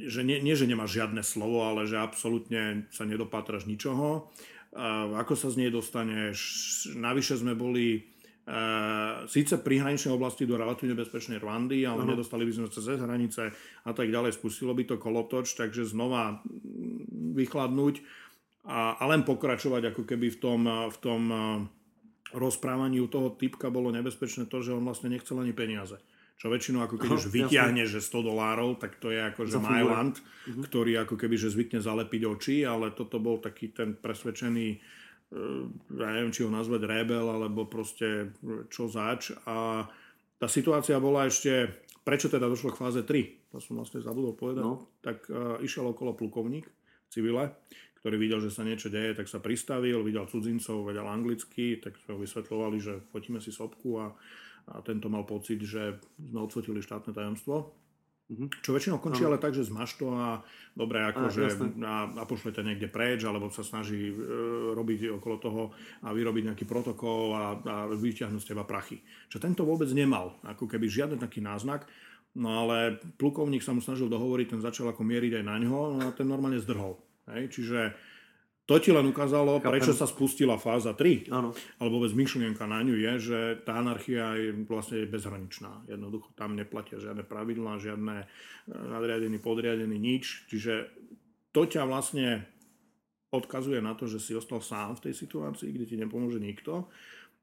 [0.05, 4.31] že nie, nie, že nemáš žiadne slovo, ale že absolútne sa nedopátraš ničoho.
[4.75, 6.39] A ako sa z nej dostaneš?
[6.95, 8.07] Navyše sme boli
[9.25, 12.13] síce pri hraničnej oblasti do relatívne bezpečnej Rwandy, ale uh-huh.
[12.13, 13.49] nedostali by sme sa cez hranice
[13.81, 14.37] a tak ďalej.
[14.37, 16.45] Spustilo by to kolotoč, takže znova
[17.33, 18.05] vychladnúť
[18.69, 21.41] a, a len pokračovať ako keby v tom, v tom uh,
[22.37, 25.97] rozprávaní u toho typka bolo nebezpečné to, že on vlastne nechcel ani peniaze.
[26.35, 30.19] Čo väčšinou ako keď už vyťahne, že 100 dolárov, tak to je ako že Myland,
[30.19, 30.67] uh-huh.
[30.67, 34.67] ktorý ako keby že zvykne zalepiť oči, ale toto bol taký ten presvedčený
[35.91, 38.31] ja neviem, či ho nazvať rebel, alebo proste
[38.71, 39.35] čo zač.
[39.43, 39.83] A
[40.39, 41.71] tá situácia bola ešte,
[42.07, 44.87] prečo teda došlo k fáze 3, to som vlastne zabudol povedať, no.
[44.99, 47.55] tak uh, išiel okolo plukovník v civile,
[48.03, 52.15] ktorý videl, že sa niečo deje, tak sa pristavil, videl cudzincov, vedel anglicky, tak sme
[52.15, 54.11] ho vysvetľovali, že fotíme si sopku a,
[54.71, 57.84] a tento mal pocit, že sme odfotili štátne tajomstvo.
[58.65, 60.41] Čo väčšinou končí ale tak, že zmaš to a
[60.73, 64.13] dobre, akože a, a pošle ťa niekde preč, alebo sa snaží e,
[64.73, 65.61] robiť okolo toho
[66.01, 68.97] a vyrobiť nejaký protokol a, a vyťahnuť z teba prachy.
[69.29, 71.85] Čo tento vôbec nemal, ako keby žiaden taký náznak,
[72.33, 76.01] no ale plukovník sa mu snažil dohovoriť, ten začal ako mieriť aj na ňo no
[76.09, 76.97] a ten normálne zdrhol.
[77.29, 77.53] Hej?
[77.53, 77.93] Čiže
[78.65, 79.77] to ti len ukázalo, Chápem.
[79.77, 81.29] prečo sa spustila fáza 3.
[81.29, 81.53] Áno.
[81.77, 85.85] Alebo vôbec myšlienka na ňu je, že tá anarchia je vlastne bezhraničná.
[85.85, 88.27] Jednoducho tam neplatia žiadne pravidlá, žiadne e,
[88.73, 90.49] nadriadený, podriadený, nič.
[90.49, 90.89] Čiže
[91.53, 92.49] to ťa vlastne
[93.29, 96.89] odkazuje na to, že si ostal sám v tej situácii, kde ti nepomôže nikto.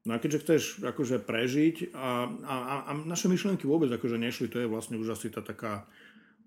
[0.03, 4.59] No a keďže chceš akože prežiť a, a, a naše myšlienky vôbec akože nešli, to
[4.59, 5.87] je vlastne už asi tá taká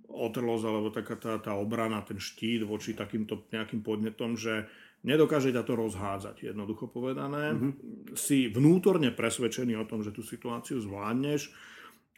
[0.06, 4.66] otrlosť alebo taká tá, tá obrana, ten štít voči takýmto nejakým podnetom, že
[5.06, 7.54] nedokáže ťa to rozhádzať, jednoducho povedané.
[7.54, 7.72] Mm-hmm.
[8.18, 11.54] Si vnútorne presvedčený o tom, že tú situáciu zvládneš.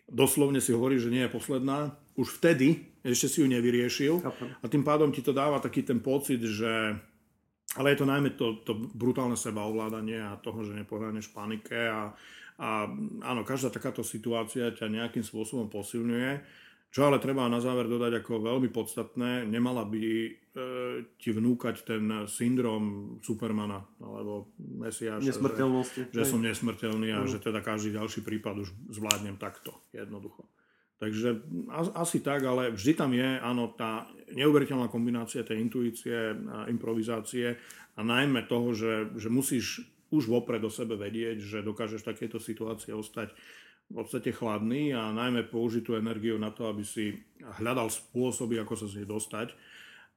[0.09, 1.93] Doslovne si hovorí, že nie je posledná.
[2.17, 4.25] Už vtedy ešte si ju nevyriešil.
[4.65, 6.97] A tým pádom ti to dáva taký ten pocit, že
[7.77, 12.17] ale je to najmä to, to brutálne sebaovládanie a toho, že nepohľadneš panike a,
[12.57, 12.69] a
[13.21, 16.41] áno, každá takáto situácia ťa nejakým spôsobom posilňuje.
[16.99, 20.31] Čo ale treba na záver dodať ako veľmi podstatné, nemala by e,
[21.15, 27.31] ti vnúkať ten syndrom Supermana alebo Mesiáša, že, že som nesmrteľný a mm.
[27.31, 30.43] že teda každý ďalší prípad už zvládnem takto, jednoducho.
[30.99, 31.39] Takže
[31.95, 37.55] asi tak, ale vždy tam je, áno, tá neuveriteľná kombinácia tej intuície a improvizácie
[37.95, 42.43] a najmä toho, že, že musíš už vopred o sebe vedieť, že dokážeš v takejto
[42.43, 43.31] situácii ostať
[43.89, 48.75] v podstate chladný a najmä použiť tú energiu na to, aby si hľadal spôsoby, ako
[48.77, 49.57] sa z nej dostať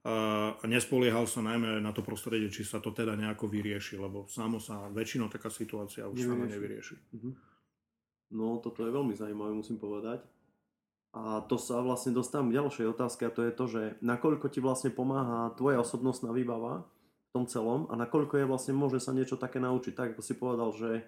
[0.02, 4.58] a nespoliehal sa najmä na to prostredie, či sa to teda nejako vyrieši, lebo samo
[4.58, 6.96] sa väčšinou taká situácia už sama nevyrieši.
[7.16, 7.32] Mhm.
[8.32, 10.24] No, toto je veľmi zaujímavé, musím povedať.
[11.12, 14.64] A to sa vlastne dostávam k ďalšej otázke a to je to, že nakoľko ti
[14.64, 19.36] vlastne pomáha tvoja osobnostná výbava v tom celom a nakoľko je vlastne môže sa niečo
[19.36, 19.92] také naučiť.
[19.92, 21.04] Tak ako si povedal, že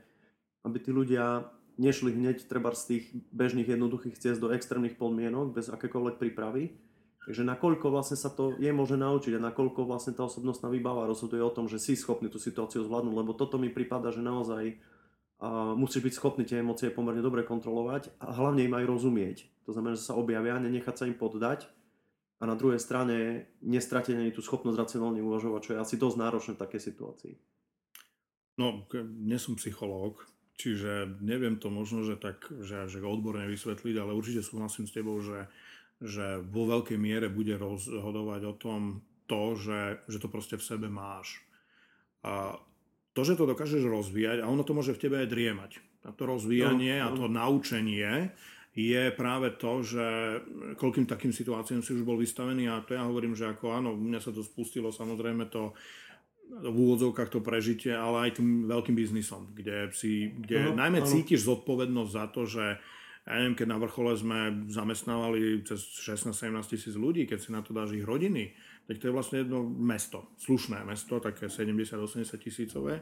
[0.67, 1.47] aby tí ľudia
[1.77, 6.75] nešli hneď treba z tých bežných jednoduchých ciest do extrémnych podmienok bez akékoľvek prípravy.
[7.23, 11.39] Takže nakoľko vlastne sa to je možné naučiť a nakoľko vlastne tá osobnostná výbava rozhoduje
[11.39, 14.75] o tom, že si schopný tú situáciu zvládnuť, lebo toto mi prípada, že naozaj
[15.43, 19.37] a musíš byť schopný tie emócie pomerne dobre kontrolovať a hlavne im aj rozumieť.
[19.67, 21.67] To znamená, že sa objavia, nenechať sa im poddať
[22.39, 26.51] a na druhej strane nestratiť ani tú schopnosť racionálne uvažovať, čo je asi dosť náročné
[26.55, 27.33] v takej situácii.
[28.55, 30.23] No, nie som psychológ,
[30.57, 35.17] čiže neviem to možno, že tak, že, že odborne vysvetliť, ale určite súhlasím s tebou,
[35.19, 35.49] že,
[35.99, 38.81] že vo veľkej miere bude rozhodovať o tom
[39.25, 41.41] to, že, že to proste v sebe máš.
[42.23, 42.57] A
[43.13, 45.71] to, že to dokážeš rozvíjať a ono to môže v tebe aj driemať.
[46.03, 47.05] A to rozvíjanie no, no.
[47.07, 48.33] a to naučenie
[48.73, 50.05] je práve to, že
[50.81, 54.17] koľkým takým situáciám si už bol vystavený a to ja hovorím, že ako áno, mňa
[54.17, 55.77] sa to spustilo samozrejme to
[56.49, 61.11] v úvodzovkách to prežitie, ale aj tým veľkým biznisom, kde, si, kde uh-huh, najmä uh-huh.
[61.11, 62.65] cítiš zodpovednosť za to, že
[63.23, 67.71] ja neviem, keď na vrchole sme zamestnávali cez 16-17 tisíc ľudí, keď si na to
[67.71, 68.51] dáš ich rodiny,
[68.83, 72.99] tak to je vlastne jedno mesto, slušné mesto, také 70-80 tisícové.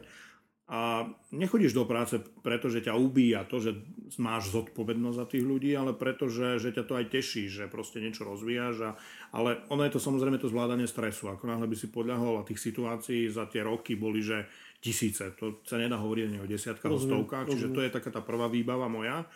[0.72, 1.04] A
[1.36, 3.76] nechodíš do práce preto, že ťa ubíja to, že
[4.16, 8.00] máš zodpovednosť za tých ľudí, ale preto, že, že ťa to aj teší, že proste
[8.00, 8.76] niečo rozvíjaš.
[8.80, 8.90] A,
[9.36, 11.28] ale ono je to samozrejme to zvládanie stresu.
[11.28, 14.48] Ako náhle by si podľahol a tých situácií za tie roky boli, že
[14.80, 15.36] tisíce.
[15.36, 17.52] To sa nedá hovoriť ani o desiatkách, o stovkách.
[17.52, 19.28] Čiže to je taká tá prvá výbava moja.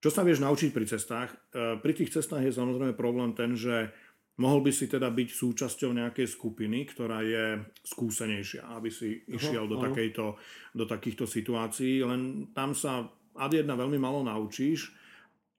[0.00, 1.28] Čo sa vieš naučiť pri cestách?
[1.52, 3.92] E, pri tých cestách je samozrejme problém ten, že
[4.40, 9.76] Mohol by si teda byť súčasťou nejakej skupiny, ktorá je skúsenejšia, aby si išiel do,
[9.76, 10.40] takejto,
[10.72, 13.04] do takýchto situácií, len tam sa
[13.36, 14.96] ad jedna veľmi malo naučíš.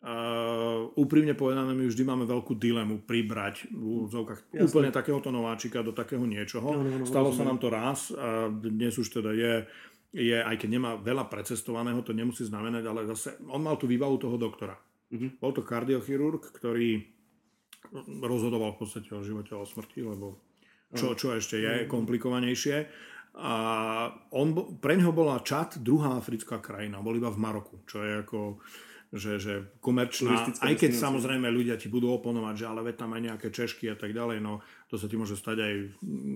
[0.02, 5.94] Uh, úprimne povedané, my vždy máme veľkú dilemu pribrať v úzovkách úplne takéhoto nováčika do
[5.94, 6.74] takého niečoho.
[6.74, 9.54] No, no, no, Stalo sa nám to raz a dnes už teda je,
[10.18, 14.18] je, aj keď nemá veľa precestovaného, to nemusí znamenať, ale zase on mal tú výbavu
[14.18, 14.74] toho doktora.
[15.14, 15.38] Uh-huh.
[15.38, 17.21] Bol to kardiochirurg, ktorý
[18.24, 20.40] rozhodoval v podstate o živote a o smrti, lebo
[20.96, 22.78] čo, čo ešte je komplikovanejšie.
[23.32, 23.54] A
[24.36, 28.60] on, pre neho bola Čad druhá africká krajina, bol iba v Maroku, čo je ako
[29.12, 33.48] že, že komerčná, aj keď samozrejme ľudia ti budú oponovať, že ale tam aj nejaké
[33.52, 35.74] češky a tak ďalej, no to sa ti môže stať aj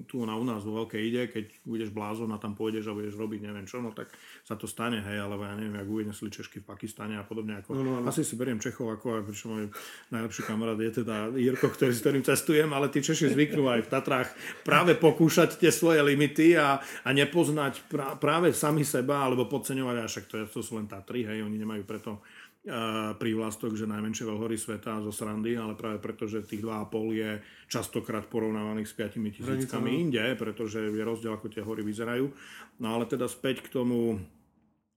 [0.07, 3.19] tu na u nás vo veľkej ide, keď budeš blázon a tam pôjdeš a budeš
[3.19, 4.11] robiť neviem čo, no tak
[4.47, 7.59] sa to stane, hej, alebo ja neviem, ak uvidesli češky v Pakistane a podobne.
[7.59, 8.07] Ako, no, no, no.
[8.07, 9.65] Asi si beriem Čechov ako, pričom môj
[10.11, 13.91] najlepší kamarát je teda Jirko, ktorý, s ktorým cestujem, ale tí Češi zvyknú aj v
[13.91, 14.29] Tatrách
[14.63, 17.91] práve pokúšať tie svoje limity a, a nepoznať
[18.23, 21.83] práve sami seba, alebo podceňovať, a však to, to sú len Tatry, hej, oni nemajú
[21.83, 22.23] preto
[23.21, 27.32] prívlastok, že najmenšie veľhory sveta zo srandy, ale práve preto, že tých 2,5 je
[27.69, 32.25] častokrát porovnávaných s 5 tisíckami inde, pretože je rozdiel, ako tie hory vyzerajú.
[32.82, 34.17] No ale teda späť k tomu,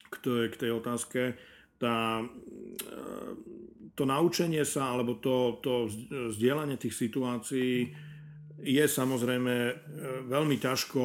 [0.09, 1.37] k tej, k tej otázke,
[1.77, 2.25] tá,
[3.93, 5.93] to naučenie sa, alebo to, to
[6.33, 7.93] zdieľanie tých situácií
[8.59, 9.75] je samozrejme e,
[10.27, 11.03] veľmi ťažko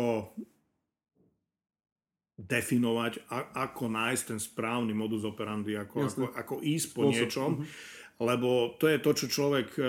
[2.34, 7.13] definovať, a, ako nájsť ten správny modus operandi, ako, ako, ako ísť po Spôsob.
[7.13, 7.52] niečom.
[7.62, 8.02] Uh-huh.
[8.22, 9.82] Lebo to je to, čo človek e,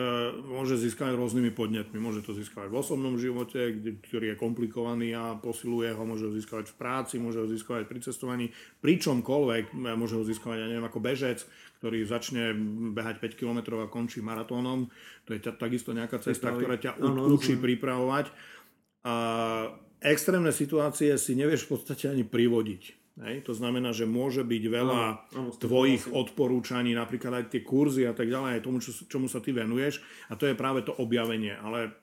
[0.49, 2.01] môže získať rôznymi podnetmi.
[2.01, 6.73] Môže to získať v osobnom živote, ktorý je komplikovaný a posiluje ho, môže ho získať
[6.73, 8.49] v práci, môže ho získať pri cestovaní,
[8.81, 11.45] pri čomkoľvek, e, môže ho získať, ja neviem, ako bežec,
[11.85, 12.57] ktorý začne
[12.97, 14.89] behať 5 km a končí maratónom.
[15.29, 16.97] To je takisto nejaká cesta, ktorá ťa
[17.29, 18.33] učí pripravovať.
[19.05, 19.15] A
[20.05, 22.83] extrémne situácie si nevieš v podstate ani privodiť.
[23.25, 23.49] Hej?
[23.49, 25.01] To znamená, že môže byť veľa
[25.33, 29.27] no, no, tvojich odporúčaní, napríklad aj tie kurzy a tak ďalej, aj tomu, čo, čomu
[29.27, 30.05] sa ty venuješ.
[30.29, 31.57] A to je práve to objavenie.
[31.57, 31.97] Ale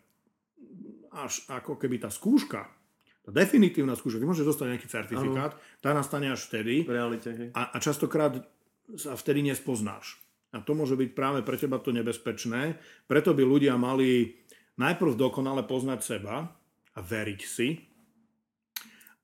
[1.14, 2.66] až ako keby tá skúška
[3.22, 5.62] Tá definitívna skúška, ty môžeš dostať nejaký certifikát, ano.
[5.78, 6.82] tá nastane až vtedy.
[6.82, 7.50] V realite, hej.
[7.54, 8.42] A, a častokrát
[8.98, 10.18] sa vtedy nespoznáš.
[10.52, 12.82] A to môže byť práve pre teba to nebezpečné.
[13.06, 14.42] Preto by ľudia mali
[14.82, 16.50] najprv dokonale poznať seba
[16.98, 17.91] a veriť si.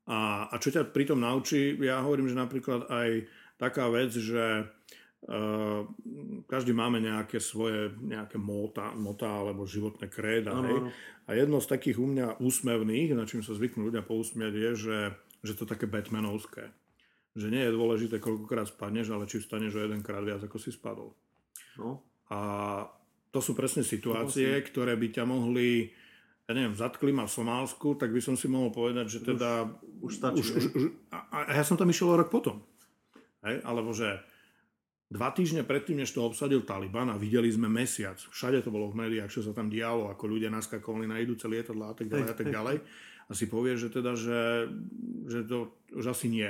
[0.07, 3.27] A, a čo ťa pritom naučí, ja hovorím, že napríklad aj
[3.59, 5.83] taká vec, že uh,
[6.47, 10.55] každý máme nejaké svoje nejaké mota, mota alebo životné kréda.
[10.63, 10.95] Hej?
[11.27, 14.99] A jedno z takých u mňa úsmevných, na čím sa zvyknú ľudia pousmiať, je, že,
[15.43, 16.71] že to také Batmanovské
[17.37, 21.13] že nie je dôležité, koľkokrát spadneš, ale či vstaneš o jedenkrát viac, ako si spadol.
[21.77, 22.01] No.
[22.33, 22.39] A
[23.29, 25.93] to sú presne situácie, ktoré by ťa mohli,
[26.47, 29.67] ja neviem, zatkli ma v Somálsku, tak by som si mohol povedať, že teda...
[29.99, 30.39] Už, už stačí.
[30.39, 32.63] Už, už, už, a, a ja som tam išiel rok potom.
[33.43, 33.59] Hej?
[33.67, 34.23] Alebo že
[35.11, 39.07] dva týždne predtým, než to obsadil Taliban a videli sme mesiac, všade to bolo v
[39.07, 42.35] médiách, čo sa tam dialo, ako ľudia naskakovali na idúce lietadla a tak ďalej a
[42.35, 42.77] tak ďalej.
[43.27, 44.71] A si povie, že teda, že,
[45.27, 46.47] že to už asi nie.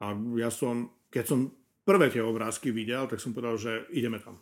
[0.00, 1.52] A ja som, keď som
[1.84, 4.40] prvé tie obrázky videl, tak som povedal, že ideme tam.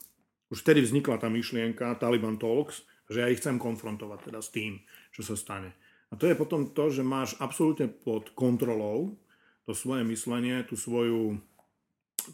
[0.55, 4.81] Už vtedy vznikla tá myšlienka Taliban Talks, že ja ich chcem konfrontovať teda s tým,
[5.13, 5.77] čo sa stane.
[6.13, 9.19] A to je potom to, že máš absolútne pod kontrolou
[9.65, 11.41] to svoje myslenie, tú svoju,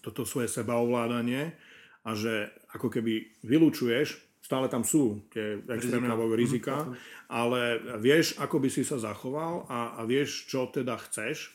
[0.03, 1.55] toto svoje sebaovládanie
[2.05, 6.93] a že ako keby vylúčuješ, stále tam sú tie extrémne rizika, rizika mhm,
[7.31, 7.61] ale
[8.03, 11.55] vieš, ako by si sa zachoval a, a vieš, čo teda chceš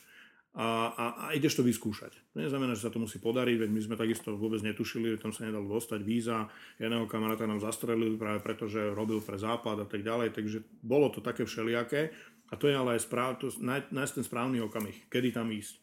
[0.56, 2.24] a, a, a ideš to vyskúšať.
[2.36, 5.48] To neznamená, že sa to musí podariť, veď my sme takisto vôbec netušili, tam sa
[5.48, 6.52] nedalo dostať víza.
[6.76, 11.08] Jedného kamaráta nám zastrelili práve preto, že robil pre západ a tak ďalej, takže bolo
[11.08, 12.12] to také všelijaké.
[12.52, 15.80] A to je ale aj správ, to, nájsť ten správny okamih, kedy tam ísť.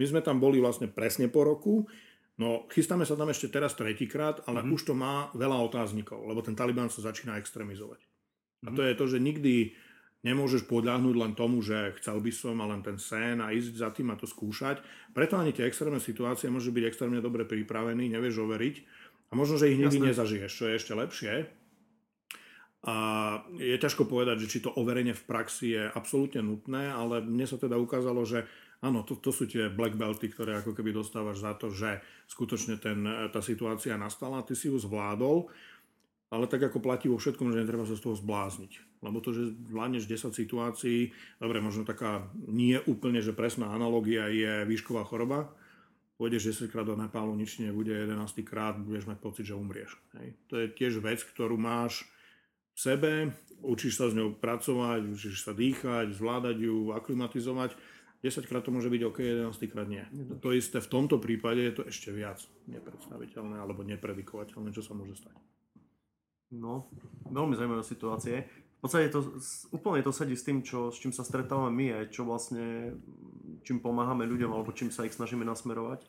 [0.00, 1.84] My sme tam boli vlastne presne po roku,
[2.40, 4.74] no chystáme sa tam ešte teraz tretíkrát, ale mm-hmm.
[4.80, 8.00] už to má veľa otáznikov, lebo ten Taliban sa začína extrémizovať.
[8.00, 8.66] Mm-hmm.
[8.66, 9.76] A to je to, že nikdy
[10.20, 13.88] Nemôžeš podľahnúť len tomu, že chcel by som a len ten sen a ísť za
[13.88, 14.84] tým a to skúšať.
[15.16, 18.76] Preto ani tie extrémne situácie môžu byť extrémne dobre pripravený, nevieš overiť
[19.30, 20.08] a možno, že ich nikdy Jasne.
[20.12, 21.32] nezažiješ, čo je ešte lepšie.
[22.80, 22.96] A
[23.60, 27.60] je ťažko povedať, že či to overenie v praxi je absolútne nutné, ale mne sa
[27.60, 28.48] teda ukázalo, že
[28.80, 32.00] áno, to, to sú tie black belty, ktoré ako keby dostávaš za to, že
[32.32, 35.52] skutočne ten, tá situácia nastala, ty si ju zvládol
[36.30, 39.02] ale tak ako platí vo všetkom, že netreba sa z toho zblázniť.
[39.02, 41.10] Lebo to, že zvládneš 10 situácií,
[41.42, 45.50] dobre, možno taká nie úplne, že presná analogia je výšková choroba,
[46.22, 48.14] pôjdeš 10 krát do Nepálu, nič nebude, 11
[48.46, 49.98] krát budeš mať pocit, že umrieš.
[50.22, 50.38] Hej.
[50.54, 52.06] To je tiež vec, ktorú máš
[52.76, 53.12] v sebe,
[53.66, 57.74] učíš sa s ňou pracovať, učíš sa dýchať, zvládať ju, aklimatizovať.
[58.22, 60.04] 10 krát to môže byť OK, 11 krát nie.
[60.44, 62.38] To isté v tomto prípade je to ešte viac
[62.68, 65.49] nepredstaviteľné alebo nepredikovateľné, čo sa môže stať.
[66.50, 66.90] No,
[67.30, 68.42] veľmi zaujímavé situácie.
[68.80, 69.38] V podstate to,
[69.70, 72.96] úplne to sedí s tým, čo, s čím sa stretávame my aj čo vlastne,
[73.62, 76.08] čím pomáhame ľuďom alebo čím sa ich snažíme nasmerovať.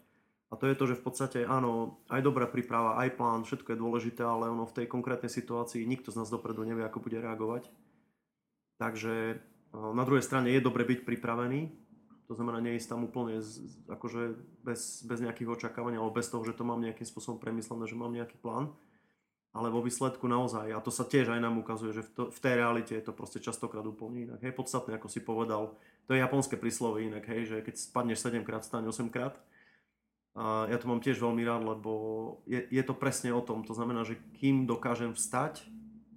[0.52, 3.82] A to je to, že v podstate áno, aj dobrá príprava, aj plán, všetko je
[3.82, 7.72] dôležité, ale ono v tej konkrétnej situácii nikto z nás dopredu nevie, ako bude reagovať.
[8.82, 9.40] Takže
[9.72, 11.72] na druhej strane je dobre byť pripravený,
[12.28, 13.40] to znamená neísť tam úplne
[13.88, 14.22] akože
[14.64, 18.12] bez, bez nejakých očakávaní alebo bez toho, že to mám nejakým spôsobom premyslené, že mám
[18.12, 18.72] nejaký plán
[19.52, 22.40] ale vo výsledku naozaj, a to sa tiež aj nám ukazuje, že v, to, v
[22.40, 24.40] tej realite je to proste častokrát úplne inak.
[24.40, 25.76] Hej, podstatné, ako si povedal,
[26.08, 29.36] to je japonské príslovie inak, hej, že keď spadneš 7 krát, vstaň 8 krát.
[30.32, 31.92] A ja to mám tiež veľmi rád, lebo
[32.48, 33.68] je, je to presne o tom.
[33.68, 35.68] To znamená, že kým dokážem vstať,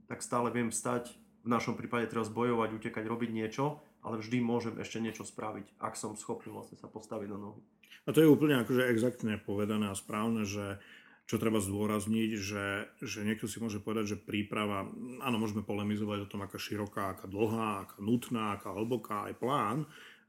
[0.06, 1.10] tak stále viem vstať.
[1.42, 5.98] V našom prípade treba zbojovať, utekať, robiť niečo, ale vždy môžem ešte niečo spraviť, ak
[5.98, 7.60] som schopný vlastne sa postaviť na nohy.
[8.06, 10.78] A to je úplne akože exaktne povedané a správne, že
[11.24, 12.66] čo treba zdôrazniť, že,
[13.00, 14.84] že niekto si môže povedať, že príprava,
[15.24, 19.78] áno, môžeme polemizovať o tom, aká široká, aká dlhá, aká nutná, aká hlboká aj plán,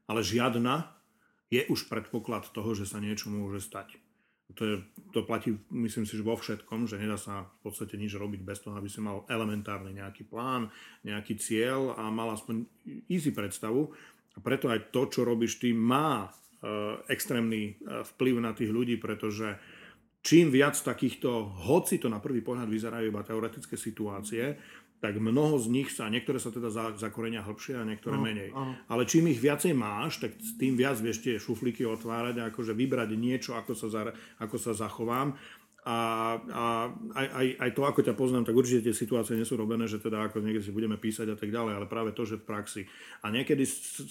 [0.08, 0.88] ale žiadna
[1.52, 4.00] je už predpoklad toho, že sa niečo môže stať.
[4.54, 4.76] To, je,
[5.10, 8.62] to platí, myslím si, že vo všetkom, že nedá sa v podstate nič robiť bez
[8.62, 10.70] toho, aby si mal elementárny nejaký plán,
[11.02, 12.62] nejaký cieľ a mal aspoň
[13.10, 13.90] easy predstavu.
[14.32, 16.30] A preto aj to, čo robíš ty, má
[16.62, 16.64] e,
[17.10, 19.58] extrémny e, vplyv na tých ľudí, pretože
[20.26, 24.58] čím viac takýchto, hoci to na prvý pohľad vyzerajú iba teoretické situácie,
[24.98, 28.50] tak mnoho z nich sa, niektoré sa teda zakorenia hĺbšie a niektoré no, menej.
[28.50, 28.74] Áno.
[28.90, 33.14] Ale čím ich viacej máš, tak tým viac vieš tie šuflíky otvárať a akože vybrať
[33.14, 34.02] niečo, ako sa, za,
[34.42, 35.38] ako sa zachovám.
[35.86, 35.98] A,
[36.42, 36.64] a
[37.14, 40.02] aj, aj, aj to, ako ťa poznám, tak určite tie situácie nie sú robené, že
[40.02, 42.82] teda ako niekde si budeme písať a tak ďalej, ale práve to, že v praxi.
[43.22, 43.62] A niekedy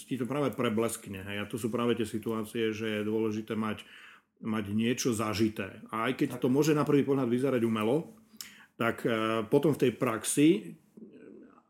[0.08, 1.20] ti to práve prebleskne.
[1.20, 1.44] Hej?
[1.44, 3.84] A to sú práve tie situácie, že je dôležité mať
[4.42, 5.80] mať niečo zažité.
[5.88, 8.12] A aj keď to môže na prvý pohľad vyzerať umelo,
[8.76, 10.76] tak e, potom v tej praxi,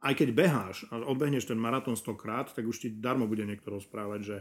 [0.02, 3.70] aj keď beháš a odbehneš ten maratón 100 krát, tak už ti darmo bude niekto
[3.70, 4.36] rozprávať, že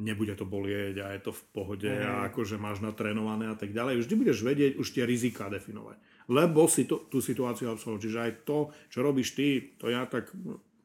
[0.00, 2.06] nebude to bolieť a je to v pohode mm.
[2.06, 4.02] a akože máš natrénované a tak ďalej.
[4.02, 5.98] Vždy budeš vedieť už tie rizika definovať.
[6.30, 8.06] Lebo si to, tú situáciu absolvuješ.
[8.06, 10.30] Čiže aj to, čo robíš ty, to ja tak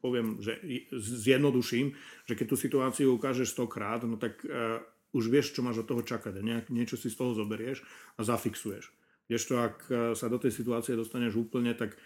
[0.02, 0.58] poviem, že
[0.94, 1.94] zjednoduším,
[2.26, 4.78] že keď tú situáciu ukážeš 100 krát, no tak uh,
[5.16, 7.80] už vieš, čo máš od toho čakať a nejak, niečo si z toho zoberieš
[8.16, 8.92] a zafixuješ.
[9.26, 11.96] Vieš to, ak uh, sa do tej situácie dostaneš úplne, tak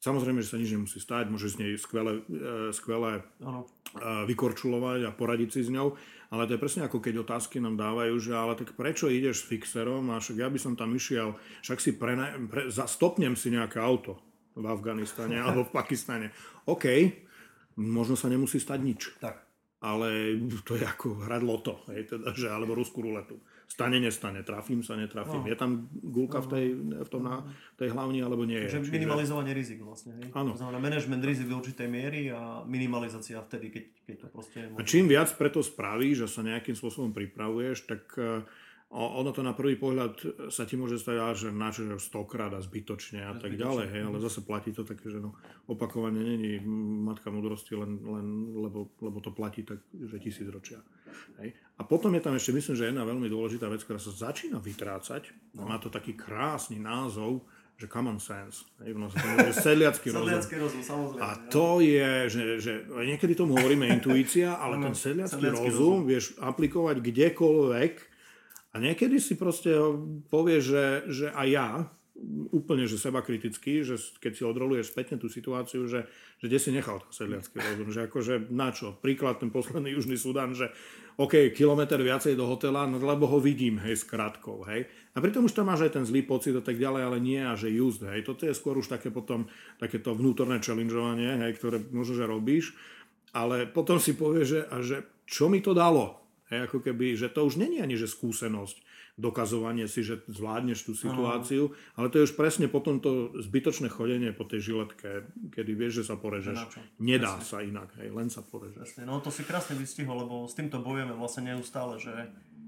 [0.00, 5.10] Samozrejme, že sa nič nemusí stať, môžeš z nej skvele, uh, skvele uh, vykorčulovať a
[5.12, 5.92] poradiť si s ňou,
[6.32, 9.48] ale to je presne ako keď otázky nám dávajú, že ale tak prečo ideš s
[9.52, 12.16] fixerom a však ja by som tam išiel, však si pre,
[12.48, 14.16] pre, stopnem si nejaké auto
[14.56, 16.32] v Afganistane alebo v Pakistane.
[16.64, 16.88] OK,
[17.76, 19.00] možno sa nemusí stať nič.
[19.20, 19.49] Tak.
[19.80, 20.36] Ale
[20.68, 23.40] to je ako hrať loto, hej, teda, že, alebo ruskú ruletu.
[23.64, 25.40] Stane, nestane, trafím sa, netrafím.
[25.40, 25.48] No.
[25.48, 26.66] Je tam gulka v tej,
[27.00, 27.40] v tom na,
[27.80, 28.76] tej hlavni, alebo nie je.
[28.76, 30.20] Takže minimalizovanie rizik vlastne.
[30.20, 30.36] Hej?
[30.36, 30.52] Áno.
[30.52, 34.58] To znamená management rizik v určitej miery a minimalizácia vtedy, keď, keď to proste...
[34.68, 38.44] Je a čím viac preto spravíš, že sa nejakým spôsobom pripravuješ, tak uh,
[38.90, 40.18] ono to na prvý pohľad
[40.50, 44.42] sa ti môže stať, že načo stokrát a zbytočne a tak ďalej, hej, ale zase
[44.42, 45.38] platí to také, že no,
[45.70, 46.58] opakovanie není
[47.06, 48.26] matka múdrosti, len, len
[48.58, 50.82] lebo, lebo to platí tak, že tisíc ročia.
[51.38, 51.54] Hej.
[51.78, 55.54] A potom je tam ešte, myslím, že jedna veľmi dôležitá vec, ktorá sa začína vytrácať,
[55.54, 55.70] no.
[55.70, 57.46] má to taký krásny názov,
[57.78, 58.66] že common sense.
[58.82, 60.26] Hej, no, že sedliacký rozum.
[60.26, 61.22] sedliacký rozum, samozrejme.
[61.22, 66.10] A to je, že, že niekedy tomu hovoríme intuícia, ale ten sedliacký, sedliacký rozum, rozum
[66.10, 68.09] vieš aplikovať kdekoľvek,
[68.70, 69.74] a niekedy si proste
[70.30, 71.68] povie, že, že aj ja,
[72.52, 76.04] úplne že seba kriticky, že keď si odroluješ spätne tú situáciu, že,
[76.36, 78.92] že kde si nechal ten sedliacký rozum, že akože na čo?
[79.00, 80.68] Príklad ten posledný Južný Sudan, že
[81.16, 84.88] OK, kilometr viacej do hotela, no lebo ho vidím, hej, s krátkou, hej.
[85.16, 87.56] A pritom už tam máš aj ten zlý pocit a tak ďalej, ale nie a
[87.56, 88.24] že just, hej.
[88.24, 89.48] Toto je skôr už také potom,
[89.80, 92.76] takéto vnútorné challengeovanie, hej, ktoré možno, že robíš,
[93.32, 96.19] ale potom si povieš, že, a že čo mi to dalo,
[96.50, 98.82] Hej, ako keby, že to už není ani že skúsenosť,
[99.14, 101.94] dokazovanie si, že zvládneš tú situáciu, Aha.
[102.02, 106.04] ale to je už presne potom to zbytočné chodenie po tej žiletke, kedy vieš, že
[106.10, 106.58] sa porežeš.
[106.98, 107.46] Nedá presne.
[107.46, 108.82] sa inak, hej, len sa porežeš.
[108.82, 109.06] Presne.
[109.06, 112.12] No to si krásne vystihol, lebo s týmto bojujeme vlastne neustále, že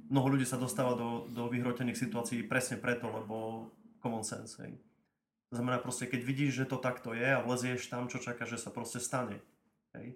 [0.07, 3.66] mnoho ľudí sa dostáva do, do vyhrotených situácií presne preto, lebo
[3.99, 4.62] common sense.
[4.62, 4.78] Hej.
[5.51, 8.62] To znamená proste, keď vidíš, že to takto je a vlezieš tam, čo čaká, že
[8.62, 9.43] sa proste stane.
[9.99, 10.14] Hej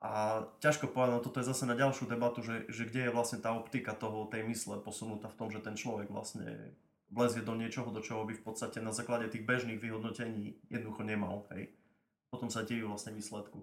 [0.00, 3.36] a ťažko povedať, no toto je zase na ďalšiu debatu, že, že kde je vlastne
[3.36, 6.72] tá optika toho, tej mysle posunutá v tom, že ten človek vlastne
[7.12, 11.44] vlezie do niečoho, do čoho by v podstate na základe tých bežných vyhodnotení jednoducho nemal.
[11.52, 11.68] Hej.
[12.32, 13.60] Potom sa dejú vlastne výsledku.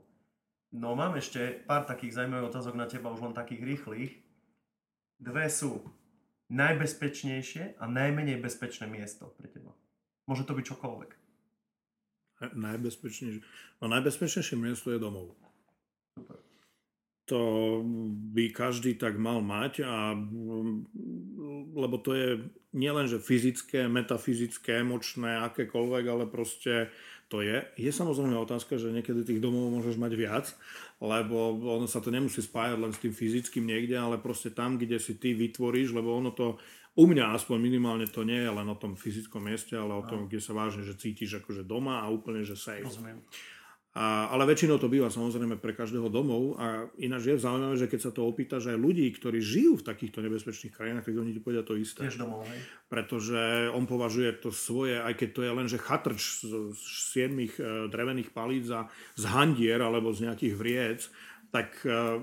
[0.78, 4.14] No mám ešte pár takých zaujímavých otázok na teba, už len takých rýchlych.
[5.18, 5.82] Dve sú
[6.54, 9.74] najbezpečnejšie a najmenej bezpečné miesto pre teba.
[10.30, 11.12] Môže to byť čokoľvek.
[12.54, 13.42] Najbezpečnejšie.
[13.82, 15.34] No najbezpečnejšie miesto je domov.
[17.28, 17.84] To
[18.32, 20.16] by každý tak mal mať, a,
[21.76, 22.40] lebo to je
[22.72, 26.88] nielen, že fyzické, metafyzické, emočné, akékoľvek, ale proste
[27.28, 27.60] to je.
[27.76, 30.46] Je samozrejme otázka, že niekedy tých domov môžeš mať viac,
[31.04, 34.96] lebo ono sa to nemusí spájať len s tým fyzickým niekde, ale proste tam, kde
[34.96, 36.56] si ty vytvoríš, lebo ono to
[36.98, 40.26] u mňa aspoň minimálne to nie je len o tom fyzickom mieste, ale o tom,
[40.26, 42.88] kde sa vážne, že cítiš akože doma a úplne, že safe.
[42.88, 43.22] Rozumiem.
[43.98, 48.00] A, ale väčšinou to býva samozrejme pre každého domov a ináč je zaujímavé, že keď
[48.06, 51.66] sa to opýtaš aj ľudí, ktorí žijú v takýchto nebezpečných krajinách, tak oni ti povedia
[51.66, 52.06] to isté.
[52.06, 52.62] Tiež domov, hej.
[52.93, 57.58] Pretože on považuje to svoje, aj keď to je len že chatrč z, z siedmých
[57.58, 58.86] e, drevených palíc a
[59.18, 61.10] z handier alebo z nejakých vriec,
[61.48, 62.20] tak eh,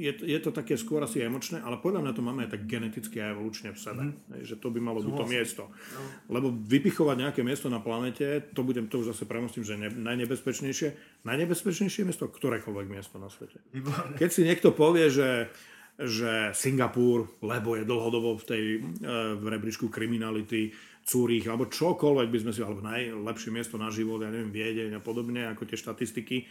[0.00, 3.20] je, je to také skôr asi emočné, ale podľa mňa to máme aj tak geneticky
[3.20, 4.02] a evolučne v sebe.
[4.08, 4.44] Mm.
[4.48, 5.64] Že to by malo byť to miesto.
[5.68, 6.00] No.
[6.32, 11.20] Lebo vypichovať nejaké miesto na planete, to budem to už zase premostím, že ne, najnebezpečnejšie,
[11.28, 13.60] najnebezpečnejšie miesto, ktorékoľvek miesto na svete.
[13.76, 14.16] Výborné.
[14.16, 15.52] Keď si niekto povie, že
[15.98, 20.70] že Singapur, lebo je dlhodobo v tej eh, v rebríčku kriminality,
[21.08, 25.02] Cúrich, alebo čokoľvek by sme si, alebo najlepšie miesto na život, ja neviem, Viedeň a
[25.02, 26.44] podobne, ako tie štatistiky,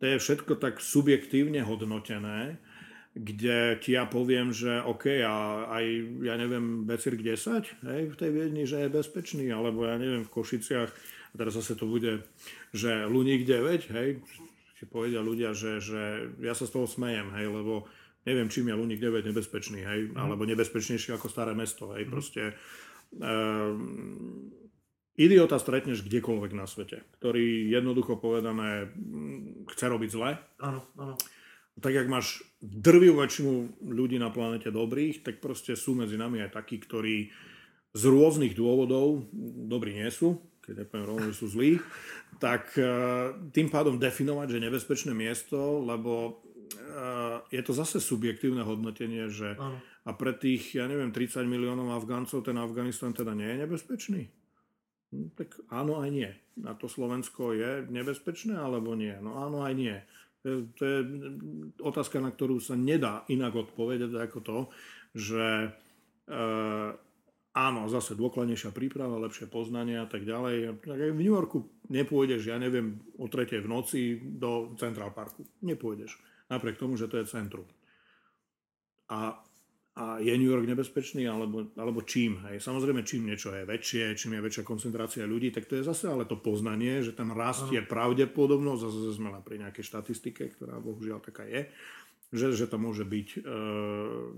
[0.00, 2.60] to je všetko tak subjektívne hodnotené,
[3.16, 5.84] kde ti ja poviem, že OK, a aj,
[6.20, 10.32] ja neviem, Becirk 10, hej, v tej Viedni, že je bezpečný, alebo ja neviem, v
[10.36, 10.90] Košiciach,
[11.32, 12.28] a teraz zase to bude,
[12.76, 14.20] že Luník 9, hej,
[14.76, 17.88] si povedia ľudia, že, že ja sa z toho smejem, hej, lebo
[18.28, 20.20] neviem, čím je Luník 9 nebezpečný, hej, mm.
[20.20, 22.10] alebo nebezpečnejší ako staré mesto, hej, mm.
[22.12, 22.52] proste
[23.16, 24.52] um,
[25.16, 30.36] Idiota stretneš kdekoľvek na svete, ktorý jednoducho povedané mm, chce robiť zle.
[30.60, 31.16] Áno, áno.
[31.76, 36.56] Tak jak máš drvivú väčšinu ľudí na planete dobrých, tak proste sú medzi nami aj
[36.56, 37.32] takí, ktorí
[37.96, 39.28] z rôznych dôvodov
[39.68, 40.36] dobrí nie sú.
[40.60, 41.78] keď nepoviem rovno, že sú zlí,
[42.42, 42.74] tak
[43.54, 46.42] tým pádom definovať, že nebezpečné miesto, lebo
[47.54, 49.78] je to zase subjektívne hodnotenie, že ano.
[50.04, 54.22] a pre tých, ja neviem, 30 miliónov Afgáncov ten Afganistan teda nie je nebezpečný?
[55.14, 56.30] Hm, tak áno aj nie.
[56.56, 59.14] Na to Slovensko je nebezpečné alebo nie?
[59.20, 59.96] No áno aj nie.
[60.46, 60.98] Je, to je
[61.82, 64.58] otázka, na ktorú sa nedá inak odpovedať ako to,
[65.10, 65.74] že
[66.30, 66.38] e,
[67.56, 70.86] áno, zase dôkladnejšia príprava, lepšie poznanie a tak ďalej.
[70.86, 75.42] Tak aj v New Yorku nepôjdeš, ja neviem, o tretej v noci do Central Parku.
[75.66, 76.14] Nepôjdeš
[76.46, 77.66] napriek tomu, že to je centrum.
[79.10, 79.38] A,
[79.96, 82.44] a je New York nebezpečný, alebo, alebo čím?
[82.44, 82.60] Hej?
[82.60, 86.28] Samozrejme, čím niečo je väčšie, čím je väčšia koncentrácia ľudí, tak to je zase ale
[86.28, 91.48] to poznanie, že tam rastie je pravdepodobnosť, zase sme pri nejakej štatistike, ktorá bohužiaľ taká
[91.48, 91.72] je,
[92.28, 93.48] že, že to môže byť e,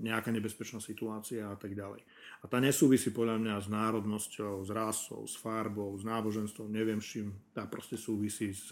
[0.06, 2.06] nejaká nebezpečná situácia a tak ďalej.
[2.38, 7.18] A tá nesúvisí podľa mňa s národnosťou, s rasou, s farbou, s náboženstvom, neviem s
[7.18, 7.34] čím.
[7.50, 8.70] Tá proste súvisí s,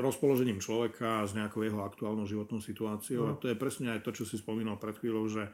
[0.00, 3.24] rozpoložením človeka s nejakou jeho aktuálnou životnou situáciou.
[3.26, 3.30] No.
[3.34, 5.48] A to je presne aj to, čo si spomínal pred chvíľou, že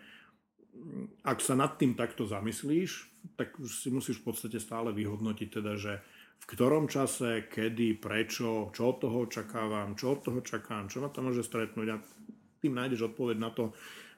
[1.22, 6.02] ak sa nad tým takto zamyslíš, tak si musíš v podstate stále vyhodnotiť teda, že
[6.42, 11.08] v ktorom čase, kedy, prečo, čo od toho očakávam, čo od toho čakám, čo ma
[11.12, 12.02] to môže stretnúť a
[12.58, 13.70] tým nájdeš odpoveď na to,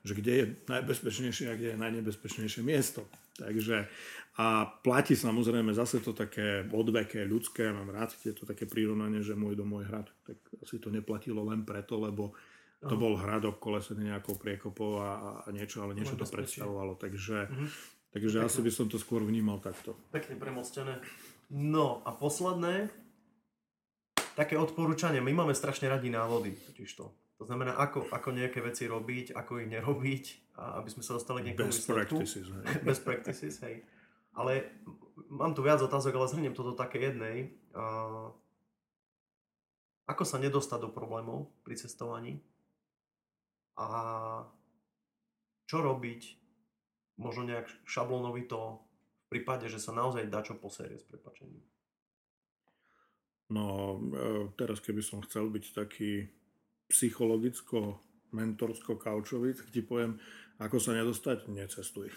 [0.04, 3.08] že kde je najbezpečnejšie a kde je najnebezpečnejšie miesto.
[3.40, 3.88] Takže
[4.34, 9.54] a platí samozrejme zase to také odveké, ľudské, mám rád tieto také prirovnanie, že môj
[9.54, 12.34] dom, môj hrad, tak asi to neplatilo len preto, lebo
[12.84, 15.10] to bol hrad obkolesený nejakou priekopou a,
[15.46, 17.00] a niečo, ale niečo to predstavovalo.
[17.00, 17.68] Takže, mm-hmm.
[18.12, 19.96] takže asi by som to skôr vnímal takto.
[20.12, 21.00] Pekne premostené.
[21.48, 22.92] No a posledné,
[24.36, 25.22] také odporúčanie.
[25.24, 27.08] My máme strašne radi návody, totiž to.
[27.38, 30.24] To znamená, ako, ako nejaké veci robiť, ako ich nerobiť,
[30.54, 32.64] a aby sme sa dostali k nejakému Best practices, hej.
[32.86, 33.76] Best practices, hej.
[34.34, 34.70] Ale
[35.30, 37.54] mám tu viac otázok, ale zhrniem to do také jednej.
[37.74, 38.30] Uh,
[40.06, 42.38] ako sa nedostať do problémov pri cestovaní?
[43.74, 43.88] A
[45.66, 46.38] čo robiť
[47.18, 48.84] možno nejak šablonovito
[49.26, 51.62] v prípade, že sa naozaj dá čo posérie s prepačením?
[53.50, 56.28] No, e, teraz keby som chcel byť taký
[56.88, 58.00] psychologicko
[58.34, 60.18] mentorsko kaučový, tak ti poviem,
[60.54, 61.50] ako sa nedostať?
[61.50, 62.14] Necestuj.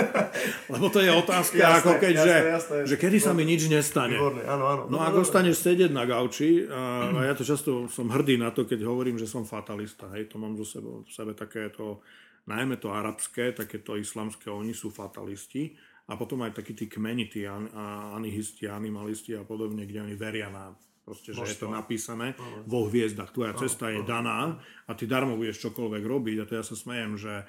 [0.72, 3.72] Lebo to je otázka, jasné, ako keď, jasné, že, jasné, že kedy sa mi nič
[3.72, 4.20] nestane.
[4.20, 4.82] Výborné, áno, áno.
[4.92, 8.52] No, no ako staneš sedieť na gauči, a, a ja to často som hrdý na
[8.52, 10.12] to, keď hovorím, že som fatalista.
[10.12, 12.04] Hej, to mám zo sebe, v sebe takéto,
[12.44, 15.72] najmä to arabské, takéto islamské, oni sú fatalisti.
[16.04, 21.36] A potom aj takí tí kmenití, anihisti, animalisti a podobne, kde oni veria na Proste,
[21.36, 22.32] že je to napísané
[22.64, 23.28] vo hviezdach.
[23.28, 24.56] Tvoja cesta je daná
[24.88, 26.36] a ty darmo budeš čokoľvek robiť.
[26.40, 27.44] A to ja sa smejem, že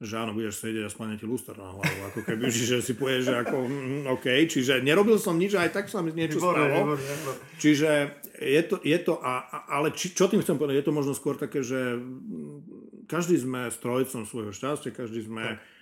[0.00, 3.20] že áno, budeš sedieť a splne ti luster na hlavu, ako keby, že si povieš,
[3.20, 6.72] že ako, mm, OK, čiže nerobil som nič, aj tak sa mi niečo výborné, stalo.
[6.72, 7.40] Výborné, výborné.
[7.60, 7.90] Čiže
[8.40, 9.32] je to, je to a,
[9.68, 12.00] ale či, čo tým chcem povedať, je to možno skôr také, že
[13.12, 15.79] každý sme strojcom svojho šťastia, každý sme tak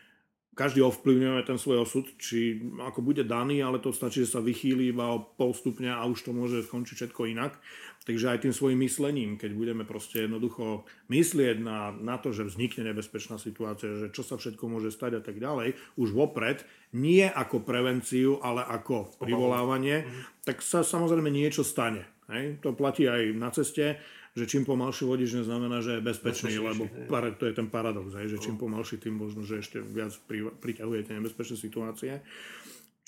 [0.58, 4.90] každý ovplyvňuje ten svoj osud, či ako bude daný, ale to stačí, že sa vychýli
[4.90, 7.54] iba o pol stupňa a už to môže skončiť všetko inak.
[8.02, 10.82] Takže aj tým svojim myslením, keď budeme proste jednoducho
[11.12, 15.22] myslieť na, na to, že vznikne nebezpečná situácia, že čo sa všetko môže stať a
[15.22, 20.42] tak ďalej, už vopred, nie ako prevenciu, ale ako privolávanie, mhm.
[20.42, 22.02] tak sa samozrejme niečo stane.
[22.34, 22.58] Hej?
[22.66, 24.02] To platí aj na ceste
[24.36, 28.28] že čím pomalšie vodič neznamená, že je bezpečný, lebo para, to je ten paradox, aj,
[28.28, 28.68] že čím no.
[28.68, 32.20] pomalší, tým možno, že ešte viac pri, priťahujete nebezpečné situácie.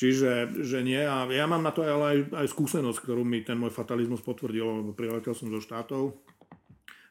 [0.00, 1.04] Čiže že nie.
[1.04, 4.80] A ja mám na to ale aj, aj skúsenosť, ktorú mi ten môj fatalizmus potvrdil,
[4.80, 6.16] lebo priletel som zo štátov.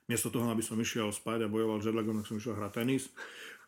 [0.09, 3.13] Miesto toho, aby som išiel spať a bojoval jetlagom, tak som išiel hrať tenis,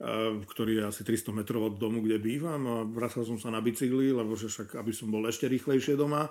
[0.01, 2.61] eh, ktorý je asi 300 metrov od domu, kde bývam.
[2.65, 6.25] A vracal som sa na bicykli, lebo že však, aby som bol ešte rýchlejšie doma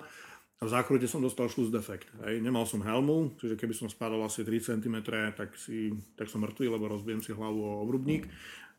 [0.61, 2.05] a v zákrute som dostal šluz defekt.
[2.21, 2.37] Hej.
[2.37, 5.01] Nemal som helmu, čiže keby som spadol asi 3 cm,
[5.33, 8.29] tak, si, tak som mŕtvý, lebo rozbijem si hlavu o obrubník.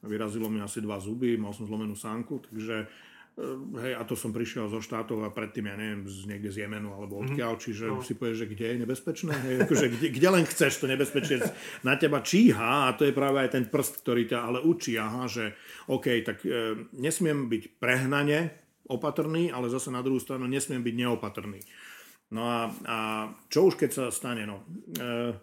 [0.06, 4.30] Vyrazilo mi asi dva zuby, mal som zlomenú sánku, takže eh, hej, a to som
[4.30, 7.34] prišiel zo štátov a predtým, ja neviem, z, niekde z Jemenu alebo mhm.
[7.34, 7.98] odkiaľ, čiže no.
[7.98, 11.42] si povieš, že kde je nebezpečné, hej, akože kde, kde len chceš, to nebezpečie
[11.82, 15.26] na teba číha a to je práve aj ten prst, ktorý ťa ale učí, aha,
[15.26, 15.58] že
[15.90, 18.61] OK, tak e, nesmiem byť prehnane
[18.92, 21.60] opatrný, ale zase na druhú stranu nesmiem byť neopatrný.
[22.32, 22.98] No a, a
[23.52, 24.48] čo už keď sa stane?
[24.48, 24.64] No,
[24.96, 25.36] e,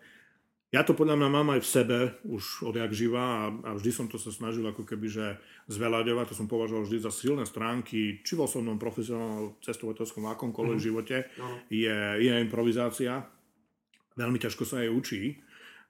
[0.70, 4.06] ja to podľa mňa mám aj v sebe už odjak živa a, a vždy som
[4.06, 5.26] to sa snažil ako keby, že
[5.70, 10.86] zveľaďovať, to som považoval vždy za silné stránky, či vo svojom profesionálnom cestovateľskom akomkoľvek mm.
[10.86, 11.66] živote, no.
[11.74, 13.26] je, je improvizácia.
[14.14, 15.42] Veľmi ťažko sa jej učí.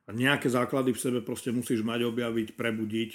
[0.09, 3.11] Nejaké základy v sebe proste musíš mať, objaviť, prebudiť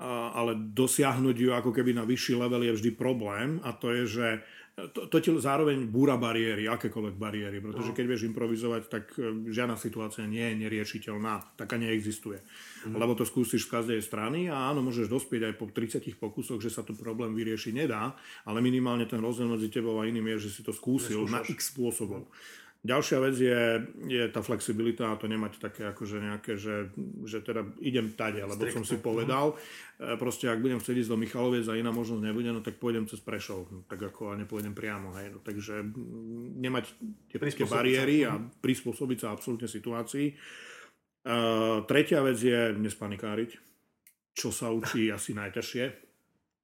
[0.00, 4.28] ale dosiahnuť ju ako keby na vyšší level je vždy problém a to je, že
[4.74, 7.96] to, to ti zároveň búra bariéry, akékoľvek bariéry, pretože no.
[7.96, 12.42] keď vieš improvizovať, tak e, žiadna situácia nie je neriešiteľná, taká neexistuje.
[12.82, 12.98] Mm.
[12.98, 16.74] Lebo to skúsiš z každej strany a áno, môžeš dospieť aj po 30 pokusoch, že
[16.74, 20.58] sa to problém vyriešiť nedá, ale minimálne ten rozdiel medzi tebou a iným je, že
[20.58, 21.34] si to skúsil Neskúšaš.
[21.38, 22.26] na x spôsobov.
[22.26, 22.63] Mm.
[22.84, 23.60] Ďalšia vec je,
[24.12, 26.92] je tá flexibilita a to nemať také akože nejaké, že,
[27.24, 28.76] že teda idem tade, lebo Striktne.
[28.76, 29.56] som si povedal,
[29.96, 33.08] e, proste ak budem chcieť ísť do Michaloviec a iná možnosť nebude, no tak pôjdem
[33.08, 35.80] cez Prešov, no, tak ako a nepôjdem priamo, hej, no, takže
[36.60, 36.84] nemať
[37.32, 40.36] tie, tie bariéry a prispôsobiť sa absolútne situácii.
[41.24, 43.56] Uh, tretia vec je nespanikáriť,
[44.36, 46.04] čo sa učí asi najťažšie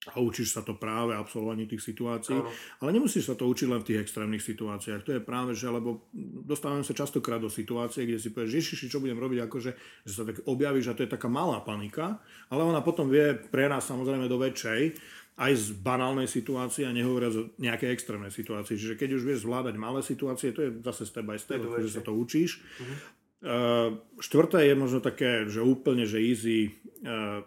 [0.09, 2.33] a učíš sa to práve absolvovaní tých situácií.
[2.33, 2.49] Áno.
[2.81, 5.05] Ale nemusíš sa to učiť len v tých extrémnych situáciách.
[5.05, 6.09] To je práve, že lebo
[6.49, 9.71] dostávame sa častokrát do situácie, kde si povieš, ježiši, čo budem robiť, akože
[10.09, 12.17] že sa tak objavíš a to je taká malá panika,
[12.49, 14.97] ale ona potom vie pre nás samozrejme do väčšej
[15.41, 18.77] aj z banálnej situácie a nehovoriac o nejakej extrémnej situácii.
[18.77, 22.05] Čiže keď už vieš zvládať malé situácie, to je zase step by step, že sa
[22.05, 22.61] to učíš.
[22.61, 22.89] Uh-huh.
[23.41, 23.89] Uh,
[24.21, 26.77] štvrté je možno také, že úplne, že easy,
[27.09, 27.41] uh,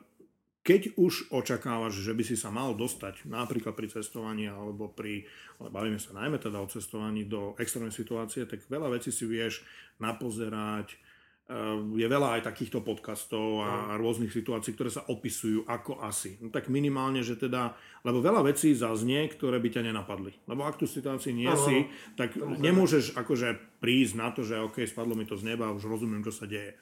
[0.64, 5.28] keď už očakávaš, že by si sa mal dostať napríklad pri cestovaní alebo pri,
[5.60, 9.62] ale bavíme sa najmä teda o cestovaní do extrémnej situácie, tak veľa vecí si vieš
[10.00, 10.96] napozerať,
[11.44, 16.40] Ehm, je veľa aj takýchto podcastov a, rôznych situácií, ktoré sa opisujú ako asi.
[16.40, 17.76] No tak minimálne, že teda,
[18.08, 20.32] lebo veľa vecí zaznie, ktoré by ťa nenapadli.
[20.48, 25.20] Lebo ak tu situácii nie si, tak nemôžeš akože prísť na to, že OK, spadlo
[25.20, 26.80] mi to z neba, už rozumiem, čo sa deje.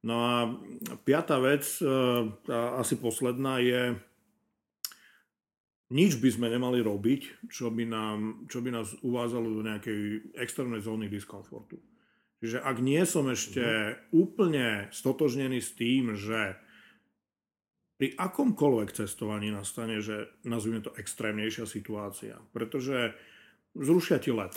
[0.00, 0.36] No a
[1.04, 1.64] piata vec,
[2.48, 4.00] tá asi posledná je,
[5.92, 10.80] nič by sme nemali robiť, čo by, nám, čo by nás uvádzalo do nejakej extrémnej
[10.80, 11.76] zóny diskomfortu.
[12.40, 14.16] Čiže ak nie som ešte mm-hmm.
[14.16, 16.56] úplne stotožnený s tým, že
[18.00, 23.12] pri akomkoľvek cestovaní nastane, že nazvime to extrémnejšia situácia, pretože
[23.76, 24.56] zrušia ti let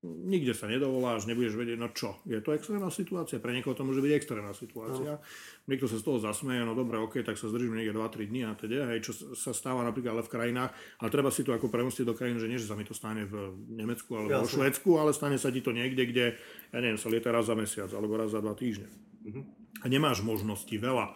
[0.00, 4.00] nikde sa nedovoláš, nebudeš vedieť, no čo, je to extrémna situácia, pre niekoho to môže
[4.00, 5.68] byť extrémna situácia, no.
[5.68, 8.56] niekto sa z toho zasmeje, no dobre, ok, tak sa zdržím niekde 2-3 dní a
[8.56, 10.72] teda, hej, čo sa stáva napríklad ale v krajinách,
[11.04, 13.28] ale treba si to ako premostiť do krajín, že nie, že sa mi to stane
[13.28, 16.26] v Nemecku alebo vo Švedsku, ale stane sa ti to niekde, kde,
[16.72, 18.88] ja neviem, sa lieta raz za mesiac alebo raz za dva týždne.
[19.20, 19.44] Uh-huh.
[19.84, 21.12] A nemáš možnosti veľa.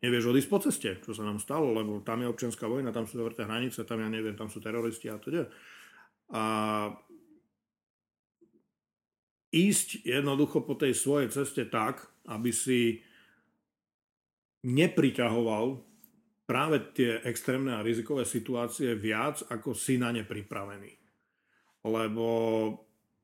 [0.00, 3.20] Nevieš odísť po ceste, čo sa nám stalo, lebo tam je občianská vojna, tam sú
[3.20, 5.46] zavreté hranice, tam ja neviem, tam sú teroristi a teda.
[6.32, 6.42] A
[9.52, 13.04] ísť jednoducho po tej svojej ceste tak, aby si
[14.64, 15.78] nepriťahoval
[16.48, 20.92] práve tie extrémne a rizikové situácie viac, ako si na ne pripravený.
[21.84, 22.26] Lebo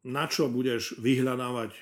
[0.07, 1.75] na čo budeš vyhľadávať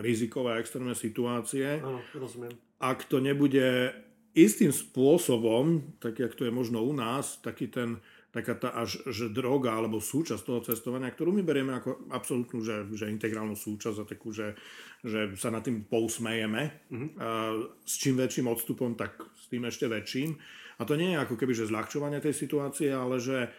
[0.00, 2.54] rizikové a extrémne situácie, Áno, rozumiem.
[2.80, 3.92] ak to nebude
[4.34, 8.00] istým spôsobom, tak jak to je možno u nás, taký ten
[8.34, 12.90] taká tá až že droga alebo súčasť toho cestovania, ktorú my berieme ako absolútnu, že,
[12.90, 14.58] že integrálnu súčasť a takú, že,
[15.06, 16.90] že sa nad tým pousmejeme.
[16.90, 17.10] Mm-hmm.
[17.22, 17.54] A
[17.86, 20.34] s čím väčším odstupom, tak s tým ešte väčším.
[20.74, 23.54] A to nie je ako keby, že zľahčovanie tej situácie, ale že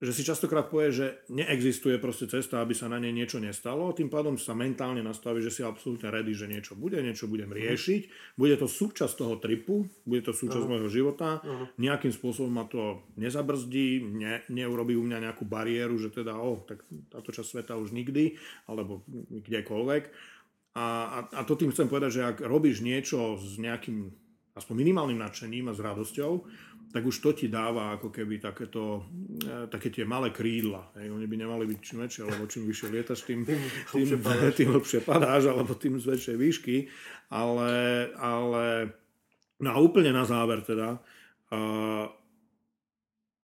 [0.00, 4.08] že si častokrát povie, že neexistuje proste cesta, aby sa na nej niečo nestalo, tým
[4.08, 8.56] pádom sa mentálne nastaví, že si absolútne ready, že niečo bude, niečo budem riešiť, bude
[8.56, 10.80] to súčasť toho tripu, bude to súčasť uh-huh.
[10.80, 11.68] môjho života, uh-huh.
[11.76, 16.80] nejakým spôsobom ma to nezabrzdí, ne, neurobí u mňa nejakú bariéru, že teda, oh, tak
[17.12, 18.40] táto časť sveta už nikdy,
[18.72, 20.02] alebo kdekoľvek.
[20.80, 24.16] A, a, a to tým chcem povedať, že ak robíš niečo s nejakým
[24.54, 26.32] aspoň minimálnym nadšením a s radosťou,
[26.90, 29.06] tak už to ti dáva ako keby takéto,
[29.46, 30.90] e, také tie malé krídla.
[30.98, 31.14] Hej.
[31.14, 33.46] Oni by nemali byť čím väčšie, lebo čím vyššie lietaš, tým,
[33.94, 34.08] tým,
[34.58, 36.76] tým lepšie padáš, alebo tým z väčšej výšky.
[37.30, 37.72] Ale,
[38.18, 38.90] ale
[39.62, 40.98] no a úplne na záver teda,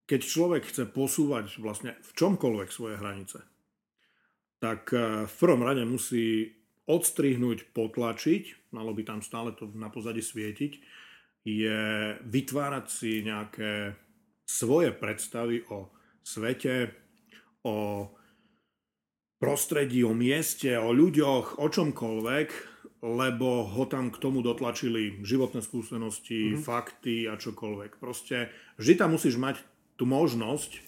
[0.07, 3.43] keď človek chce posúvať vlastne v čomkoľvek svoje hranice,
[4.63, 6.55] tak e, v prvom rade musí
[6.87, 10.79] odstrihnúť, potlačiť, malo by tam stále to na pozadí svietiť,
[11.47, 11.81] je
[12.27, 13.95] vytvárať si nejaké
[14.43, 15.95] svoje predstavy o
[16.27, 16.91] svete,
[17.63, 18.11] o
[19.39, 22.49] prostredí, o mieste, o ľuďoch, o čomkoľvek,
[23.07, 26.65] lebo ho tam k tomu dotlačili životné skúsenosti, mm-hmm.
[26.67, 28.03] fakty a čokoľvek.
[28.03, 28.51] Proste
[28.83, 29.63] vždy tam musíš mať
[29.95, 30.81] tú možnosť e,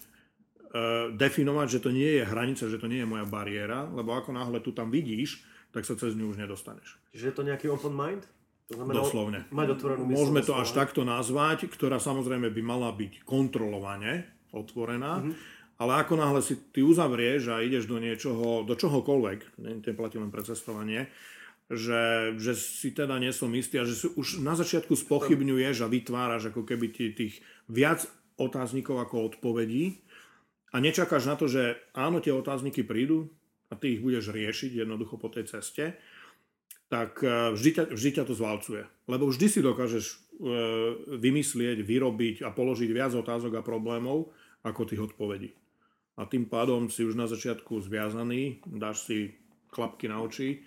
[1.15, 4.59] definovať, že to nie je hranica, že to nie je moja bariéra, lebo ako náhle
[4.59, 6.99] tu tam vidíš, tak sa cez ňu už nedostaneš.
[7.15, 8.25] Čiže je to nejaký open mind?
[8.69, 9.41] To znamená, Doslovne.
[9.49, 15.35] Mať otvorenú Môžeme to až takto nazvať, ktorá samozrejme by mala byť kontrolovane otvorená, mm-hmm.
[15.81, 19.39] ale ako náhle si ty uzavrieš a ideš do niečoho, do čohokoľvek,
[19.81, 21.09] to platí len pre cestovanie,
[21.69, 25.93] že, že si teda nie som istý a že si už na začiatku spochybňuješ a
[25.93, 28.09] vytváraš ako keby tých viac
[28.41, 30.01] otáznikov ako odpovedí
[30.73, 33.33] a nečakáš na to, že áno, tie otázniky prídu
[33.69, 35.97] a ty ich budeš riešiť jednoducho po tej ceste,
[36.89, 38.83] tak e, vždy ťa, vždy ťa to zvalcuje.
[39.09, 40.17] Lebo vždy si dokážeš e,
[41.21, 44.33] vymyslieť, vyrobiť a položiť viac otázok a problémov
[44.65, 45.53] ako tých odpovedí.
[46.19, 49.39] A tým pádom si už na začiatku zviazaný, dáš si
[49.71, 50.67] klapky na oči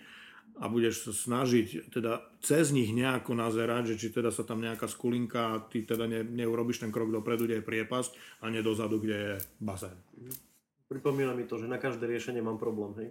[0.56, 4.88] a budeš sa snažiť teda cez nich nejako nazerať, že či teda sa tam nejaká
[4.88, 9.00] skulinka a ty teda ne, neurobiš ten krok dopredu, kde je priepasť a nie dozadu,
[9.00, 9.96] kde je bazén.
[10.88, 13.08] Pripomína mi to, že na každé riešenie mám problém, hej?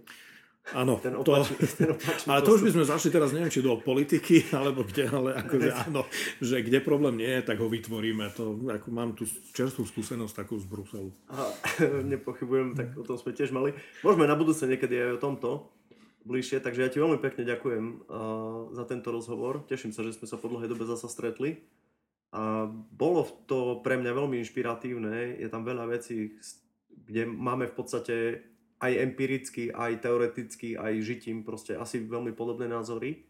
[0.72, 3.66] Áno, ten opačný, to, ten opačný ale to už by sme zašli teraz, neviem, či
[3.66, 6.06] do politiky, alebo kde, ale akože áno,
[6.38, 8.30] že kde problém nie je, tak ho vytvoríme.
[8.38, 9.26] To, ako mám tu
[9.58, 11.10] čerstvú skúsenosť takú z Bruselu.
[11.34, 11.50] Aha,
[12.14, 13.74] nepochybujem, tak o tom sme tiež mali.
[14.06, 15.50] Môžeme na budúce niekedy aj o tomto
[16.22, 19.66] bližšie, takže ja ti veľmi pekne ďakujem uh, za tento rozhovor.
[19.66, 21.66] Teším sa, že sme sa po dlhej dobe zasa stretli.
[22.32, 25.42] A bolo to pre mňa veľmi inšpiratívne.
[25.42, 26.38] Je tam veľa vecí,
[26.88, 28.16] kde máme v podstate
[28.82, 33.22] aj empiricky, aj teoreticky, aj žitím proste asi veľmi podobné názory,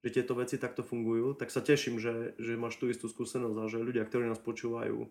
[0.00, 3.70] že tieto veci takto fungujú, tak sa teším, že, že máš tú istú skúsenosť a
[3.72, 5.08] že ľudia, ktorí nás počúvajú,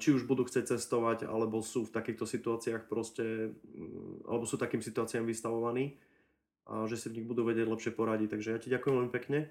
[0.00, 4.80] či už budú chcieť cestovať, alebo sú v takýchto situáciách proste, mm, alebo sú takým
[4.80, 6.00] situáciám vystavovaní,
[6.66, 8.28] a že si v nich budú vedieť lepšie poradiť.
[8.32, 9.46] Takže ja ti ďakujem veľmi pekne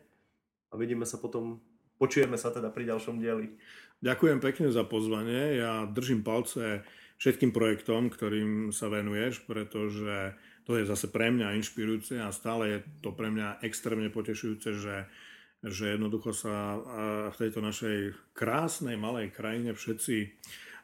[0.69, 1.61] a vidíme sa potom,
[2.01, 3.55] počujeme sa teda pri ďalšom dieli.
[4.03, 5.61] Ďakujem pekne za pozvanie.
[5.61, 6.83] Ja držím palce
[7.17, 10.35] všetkým projektom, ktorým sa venuješ, pretože
[10.65, 14.97] to je zase pre mňa inšpirujúce a stále je to pre mňa extrémne potešujúce, že,
[15.61, 16.81] že jednoducho sa
[17.31, 17.97] v tejto našej
[18.33, 20.35] krásnej malej krajine všetci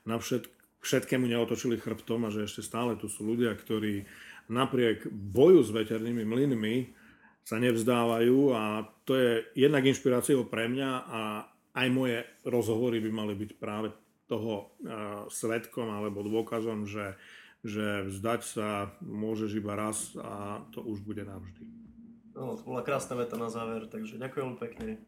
[0.06, 0.48] na všet,
[0.82, 4.06] všetkému neotočili chrbtom a že ešte stále tu sú ľudia, ktorí
[4.50, 6.76] napriek boju s veternými mlynmi
[7.42, 11.22] sa nevzdávajú a to je jednak inšpiráciou pre mňa a
[11.72, 13.90] aj moje rozhovory by mali byť práve
[14.32, 14.72] toho
[15.28, 17.20] svetkom alebo dôkazom, že,
[17.68, 21.68] že vzdať sa môžeš iba raz a to už bude navždy.
[22.32, 25.04] No, to bola krásna veta na záver, takže ďakujem pekne.